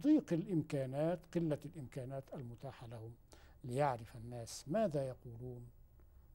ضيق 0.00 0.32
الإمكانات 0.32 1.18
قلة 1.34 1.58
الإمكانات 1.64 2.24
المتاحة 2.34 2.86
لهم 2.86 3.14
ليعرف 3.64 4.16
الناس 4.16 4.68
ماذا 4.68 5.08
يقولون 5.08 5.66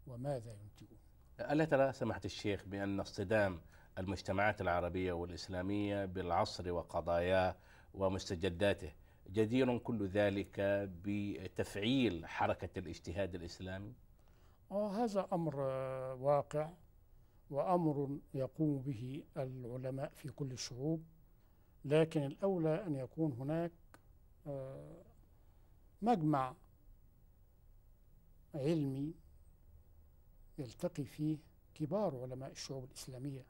وماذا 0.07 0.53
ينتجون 0.53 0.97
ألا 1.39 1.65
ترى 1.65 1.93
سماحة 1.93 2.21
الشيخ 2.25 2.65
بأن 2.65 2.99
اصطدام 2.99 3.61
المجتمعات 3.97 4.61
العربية 4.61 5.13
والإسلامية 5.13 6.05
بالعصر 6.05 6.71
وقضاياه 6.71 7.55
ومستجداته 7.93 8.91
جدير 9.29 9.77
كل 9.77 10.07
ذلك 10.07 10.59
بتفعيل 11.03 12.27
حركة 12.27 12.79
الاجتهاد 12.79 13.35
الإسلامي؟ 13.35 13.93
آه 14.71 15.03
هذا 15.03 15.27
أمر 15.33 15.59
واقع 16.19 16.69
وأمر 17.49 18.19
يقوم 18.33 18.81
به 18.81 19.23
العلماء 19.37 20.11
في 20.15 20.29
كل 20.29 20.51
الشعوب 20.51 21.03
لكن 21.85 22.23
الأولى 22.23 22.85
أن 22.87 22.95
يكون 22.95 23.33
هناك 23.33 23.71
آه، 24.47 25.01
مجمع 26.01 26.55
علمي 28.55 29.13
يلتقي 30.57 31.05
فيه 31.05 31.37
كبار 31.75 32.21
علماء 32.21 32.51
الشعوب 32.51 32.83
الإسلامية 32.83 33.45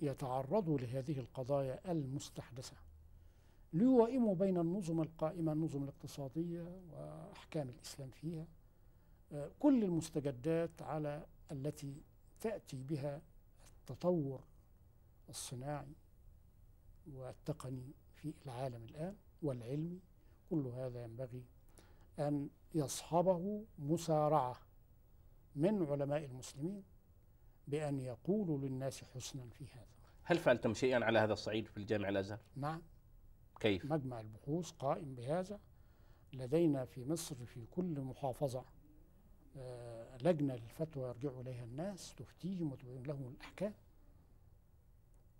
ليتعرضوا 0.00 0.78
لهذه 0.78 1.18
القضايا 1.18 1.92
المستحدثة 1.92 2.76
ليوائموا 3.72 4.34
بين 4.34 4.58
النظم 4.58 5.00
القائمة 5.00 5.52
النظم 5.52 5.82
الاقتصادية 5.82 6.80
وأحكام 6.92 7.68
الإسلام 7.68 8.10
فيها 8.10 8.46
آه، 9.32 9.50
كل 9.58 9.84
المستجدات 9.84 10.82
على 10.82 11.26
التي 11.52 12.02
تأتي 12.40 12.82
بها 12.82 13.22
التطور 13.80 14.40
الصناعي 15.28 15.92
والتقني 17.12 17.92
في 18.14 18.34
العالم 18.46 18.84
الآن 18.84 19.16
والعلمي. 19.42 20.00
كل 20.50 20.66
هذا 20.66 21.04
ينبغي 21.04 21.44
أن 22.18 22.48
يصحبه 22.74 23.64
مسارعة. 23.78 24.60
من 25.56 25.86
علماء 25.86 26.24
المسلمين 26.24 26.82
بأن 27.68 28.00
يقولوا 28.00 28.58
للناس 28.58 29.04
حسنا 29.04 29.48
في 29.48 29.64
هذا 29.64 29.86
هل 30.22 30.38
فعلتم 30.38 30.74
شيئا 30.74 31.04
على 31.04 31.18
هذا 31.18 31.32
الصعيد 31.32 31.66
في 31.66 31.76
الجامع 31.76 32.08
الأزهر؟ 32.08 32.38
نعم 32.56 32.82
كيف؟ 33.60 33.84
مجمع 33.84 34.20
البحوث 34.20 34.70
قائم 34.70 35.14
بهذا 35.14 35.60
لدينا 36.32 36.84
في 36.84 37.04
مصر 37.04 37.46
في 37.46 37.66
كل 37.66 38.00
محافظة 38.00 38.64
آه، 39.56 40.16
لجنة 40.22 40.54
للفتوى 40.54 41.08
يرجع 41.08 41.40
إليها 41.40 41.64
الناس 41.64 42.14
تفتيهم 42.14 42.72
وتبين 42.72 43.02
لهم 43.02 43.28
الأحكام 43.28 43.74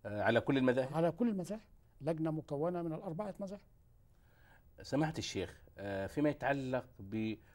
آه، 0.07 0.23
على 0.23 0.41
كل 0.41 0.59
المذاهب؟ 0.59 0.95
على 0.95 1.11
كل 1.11 1.29
المذاهب 1.29 1.61
لجنة 2.01 2.31
مكونة 2.31 2.83
من 2.83 2.93
الأربعة 2.93 3.35
مذاهب 3.41 3.61
سماحة 4.83 5.15
الشيخ 5.19 5.61
آه، 5.79 6.07
فيما 6.07 6.31
يتعلق 6.31 6.87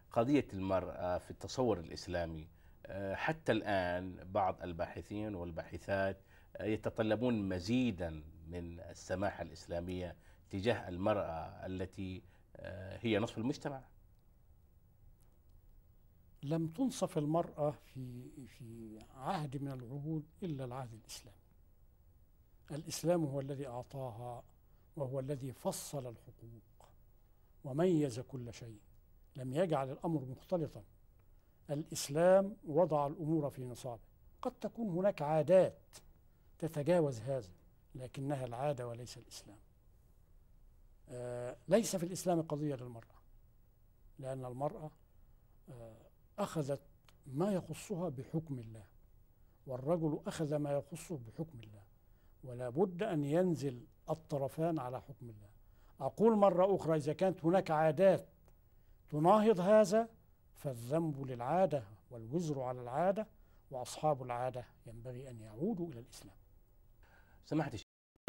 بقضية 0.09 0.47
المرأة 0.53 1.17
في 1.17 1.31
التصور 1.31 1.79
الإسلامي 1.79 2.47
حتى 3.13 3.51
الآن 3.51 4.15
بعض 4.31 4.61
الباحثين 4.63 5.35
والباحثات 5.35 6.21
يتطلبون 6.61 7.49
مزيدا 7.49 8.23
من 8.47 8.79
السماحة 8.79 9.41
الإسلامية 9.41 10.15
تجاه 10.49 10.89
المرأة 10.89 11.65
التي 11.65 12.23
هي 12.99 13.19
نصف 13.19 13.37
المجتمع. 13.37 13.81
لم 16.43 16.67
تنصف 16.67 17.17
المرأة 17.17 17.71
في 17.71 18.29
في 18.47 18.99
عهد 19.15 19.61
من 19.61 19.71
العهود 19.71 20.23
إلا 20.43 20.65
العهد 20.65 20.93
الإسلامي. 20.93 21.37
الإسلام 22.71 23.23
هو 23.25 23.39
الذي 23.39 23.67
أعطاها 23.67 24.43
وهو 24.95 25.19
الذي 25.19 25.53
فصل 25.53 26.07
الحقوق 26.07 26.89
وميز 27.63 28.19
كل 28.19 28.53
شيء. 28.53 28.79
لم 29.39 29.53
يجعل 29.53 29.91
الأمر 29.91 30.25
مختلطا. 30.25 30.83
الإسلام 31.69 32.55
وضع 32.67 33.07
الأمور 33.07 33.49
في 33.49 33.63
نصابه. 33.63 34.01
قد 34.41 34.51
تكون 34.51 34.89
هناك 34.89 35.21
عادات 35.21 35.77
تتجاوز 36.59 37.19
هذا 37.19 37.49
لكنها 37.95 38.45
العادة 38.45 38.87
وليس 38.87 39.17
الإسلام. 39.17 39.57
آه 41.09 41.57
ليس 41.67 41.95
في 41.95 42.03
الإسلام 42.03 42.41
قضية 42.41 42.75
للمرأة 42.75 43.19
لأن 44.19 44.45
المرأة 44.45 44.91
آه 45.69 45.95
أخذت 46.39 46.81
ما 47.27 47.53
يخصها 47.53 48.09
بحكم 48.09 48.59
الله 48.59 48.83
والرجل 49.67 50.19
أخذ 50.27 50.55
ما 50.55 50.71
يخصه 50.71 51.17
بحكم 51.17 51.59
الله 51.63 51.83
ولا 52.43 52.69
بد 52.69 53.03
أن 53.03 53.23
ينزل 53.23 53.85
الطرفان 54.09 54.79
على 54.79 55.01
حكم 55.01 55.29
الله. 55.29 55.49
أقول 55.99 56.37
مرة 56.37 56.75
أخرى 56.75 56.95
إذا 56.97 57.13
كانت 57.13 57.45
هناك 57.45 57.71
عادات 57.71 58.27
تناهض 59.09 59.59
هذا 59.59 60.09
فالذنب 60.55 61.25
للعادة 61.25 61.83
والوزر 62.11 62.61
على 62.61 62.81
العادة 62.81 63.27
وأصحاب 63.71 64.23
العادة 64.23 64.65
ينبغي 64.85 65.29
أن 65.29 65.39
يعودوا 65.41 65.87
إلى 65.87 65.99
الإسلام. 65.99 66.35
سمحت 67.45 67.75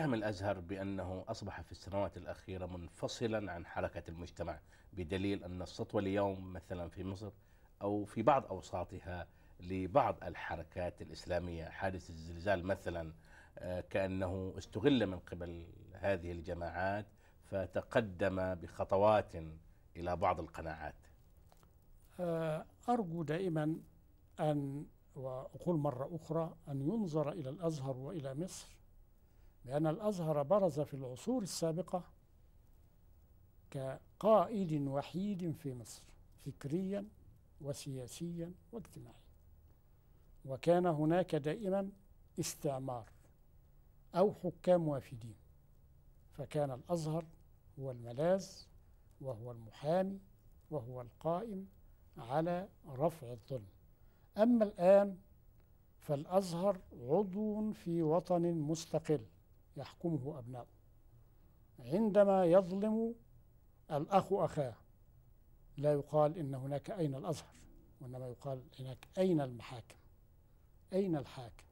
فهم 0.01 0.15
الأزهر 0.15 0.61
بأنه 0.61 1.25
أصبح 1.29 1.61
في 1.61 1.73
السنوات 1.73 2.17
الأخيرة 2.17 2.67
منفصلا 2.67 3.53
عن 3.53 3.67
حركة 3.67 4.03
المجتمع 4.09 4.61
بدليل 4.93 5.45
أن 5.45 5.63
السطوة 5.63 6.01
اليوم 6.01 6.53
مثلا 6.53 6.89
في 6.89 7.05
مصر 7.05 7.31
أو 7.83 8.05
في 8.05 8.23
بعض 8.23 8.47
أوساطها 8.47 9.27
لبعض 9.61 10.25
الحركات 10.25 11.03
الإسلامية 11.03 11.65
حادث 11.65 12.11
الزلزال 12.11 12.65
مثلا 12.65 13.13
آه، 13.59 13.81
كأنه 13.81 14.55
استغل 14.59 15.07
من 15.07 15.19
قبل 15.19 15.67
هذه 15.95 16.33
الجماعات 16.33 17.07
فتقدم 17.51 18.55
بخطوات 18.55 19.33
إلى 19.97 20.17
بعض 20.17 20.41
القناعات. 20.41 20.95
آه، 22.21 22.67
أرجو 22.89 23.23
دائما 23.23 23.77
أن 24.41 24.87
وأقول 25.15 25.77
مرة 25.77 26.17
أخرى 26.17 26.55
أن 26.69 26.81
ينظر 26.81 27.33
إلى 27.33 27.51
الأزهر 27.51 27.97
وإلى 27.97 28.35
مصر 28.35 28.69
بأن 29.65 29.87
الأزهر 29.87 30.43
برز 30.43 30.81
في 30.81 30.95
العصور 30.95 31.43
السابقة 31.43 32.03
كقائد 33.71 34.73
وحيد 34.89 35.51
في 35.51 35.75
مصر 35.75 36.03
فكريا 36.47 37.07
وسياسيا 37.61 38.53
واجتماعيا. 38.73 39.21
وكان 40.45 40.87
هناك 40.87 41.35
دائما 41.35 41.91
استعمار 42.41 43.05
أو 44.15 44.35
حكام 44.35 44.89
وافدين 44.89 45.35
فكان 46.33 46.71
الأزهر 46.71 47.25
هو 47.81 47.91
الملاذ 47.91 48.49
وهو 49.21 49.51
المحامي 49.51 50.21
وهو 50.71 51.01
القائم 51.01 51.67
على 52.19 52.69
رفع 52.89 53.33
الظلم. 53.33 53.67
أما 54.37 54.65
الآن 54.65 55.19
فالأزهر 55.99 56.81
عضو 56.93 57.73
في 57.73 58.03
وطن 58.03 58.43
مستقل 58.43 59.21
يحكمه 59.77 60.39
أبناؤه. 60.39 60.67
عندما 61.79 62.45
يظلم 62.45 63.15
الأخ 63.91 64.33
أخاه 64.33 64.75
لا 65.77 65.93
يقال 65.93 66.39
إن 66.39 66.55
هناك 66.55 66.91
أين 66.91 67.15
الأزهر 67.15 67.55
وإنما 68.01 68.29
يقال 68.29 68.63
هناك 68.79 69.09
أين 69.19 69.41
المحاكم. 69.41 69.97
أين 70.93 71.17
الحاكم؟ 71.17 71.65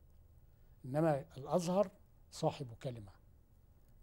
إنما 0.84 1.24
الأزهر 1.36 1.90
صاحب 2.30 2.74
كلمة. 2.82 3.12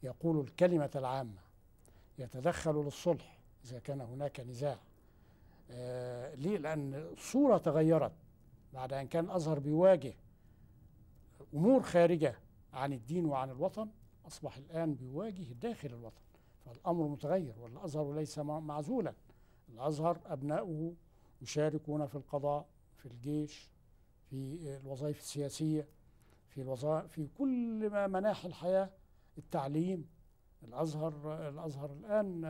يقول 0.03 0.39
الكلمة 0.39 0.91
العامة 0.95 1.41
يتدخل 2.19 2.75
للصلح 2.75 3.34
إذا 3.65 3.79
كان 3.79 4.01
هناك 4.01 4.39
نزاع. 4.39 4.79
آه 5.71 6.35
ليه؟ 6.35 6.57
لأن 6.57 6.93
الصورة 6.93 7.57
تغيرت 7.57 8.11
بعد 8.73 8.93
أن 8.93 9.07
كان 9.07 9.25
الأزهر 9.25 9.59
بيواجه 9.59 10.13
أمور 11.53 11.81
خارجة 11.81 12.35
عن 12.73 12.93
الدين 12.93 13.25
وعن 13.25 13.49
الوطن 13.49 13.89
أصبح 14.27 14.57
الآن 14.57 14.95
بيواجه 14.95 15.53
داخل 15.61 15.87
الوطن. 15.87 16.21
فالأمر 16.65 17.07
متغير 17.07 17.55
والأزهر 17.59 18.13
ليس 18.13 18.39
معزولا. 18.39 19.13
الأزهر 19.69 20.19
أبناؤه 20.25 20.93
يشاركون 21.41 22.05
في 22.05 22.15
القضاء 22.15 22.65
في 22.97 23.05
الجيش 23.05 23.69
في 24.29 24.57
الوظائف 24.83 25.19
السياسية 25.19 25.87
في 26.49 26.61
الوظائف 26.61 27.11
في 27.11 27.27
كل 27.37 27.89
ما 27.89 28.07
مناحي 28.07 28.47
الحياة 28.47 28.89
التعليم. 29.37 30.09
الأزهر 30.63 31.13
الأزهر 31.49 31.91
الآن 31.91 32.41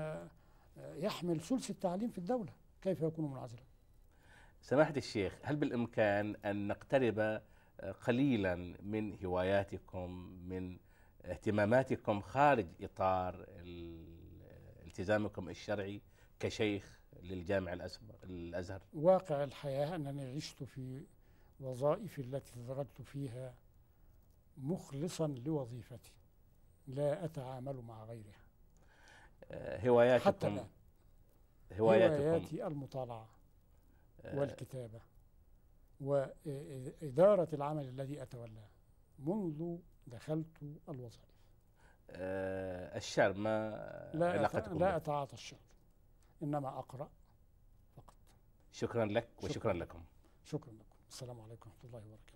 يحمل 0.78 1.41
ثلث 1.41 1.69
التعليم 1.69 2.09
في 2.09 2.17
الدولة 2.17 2.53
كيف 2.82 3.01
يكون 3.01 3.32
منعزلا؟ 3.32 3.61
سماحة 4.61 4.93
الشيخ 4.97 5.38
هل 5.43 5.55
بالإمكان 5.55 6.36
أن 6.45 6.67
نقترب 6.67 7.41
قليلا 8.07 8.55
من 8.84 9.26
هواياتكم 9.26 10.09
من 10.49 10.78
اهتماماتكم 11.26 12.21
خارج 12.21 12.67
إطار 12.82 13.45
التزامكم 14.86 15.49
الشرعي 15.49 16.01
كشيخ 16.39 16.99
للجامع 17.23 17.73
الأزهر؟ 18.23 18.82
واقع 18.93 19.43
الحياة 19.43 19.95
أنني 19.95 20.36
عشت 20.36 20.63
في 20.63 21.05
وظائفي 21.59 22.21
التي 22.21 22.51
تدرجت 22.51 23.01
فيها 23.01 23.55
مخلصا 24.57 25.28
لوظيفتي 25.28 26.11
لا 26.88 27.26
أتعامل 27.26 27.82
مع 27.82 28.03
غيرها. 28.03 28.45
هواياتكم. 29.52 30.26
حتى 30.26 30.48
الآن 30.48 30.68
هواياتكم. 31.80 32.24
هواياتي 32.24 32.68
المطالعة 32.68 33.30
والكتابة 34.24 35.02
وإدارة 36.02 37.48
العمل 37.54 37.89
الذي 37.89 38.22
أتولاه 38.22 38.68
منذ 39.20 39.78
دخلت 40.08 40.64
الوظائف. 40.89 41.36
آه، 42.10 42.98
الشعر 42.98 43.34
ما 43.34 43.70
لا 44.14 44.32
علاقتكم 44.32 44.80
لا؟ 44.80 44.96
أتعاطى 44.96 45.34
الشعر 45.34 45.60
إنما 46.43 46.80
أقرأ 46.80 47.10
فقط. 47.96 48.14
شكرا 48.72 49.06
لك 49.06 49.28
شكراً. 49.38 49.50
وشكرا 49.50 49.74
لكم. 49.74 50.04
شكرا 50.43 50.74
لكم. 50.74 50.96
السلام 51.10 51.41
عليكم 51.41 51.70
ورحمة 51.70 51.86
الله 51.86 51.98
وبركاته. 52.08 52.35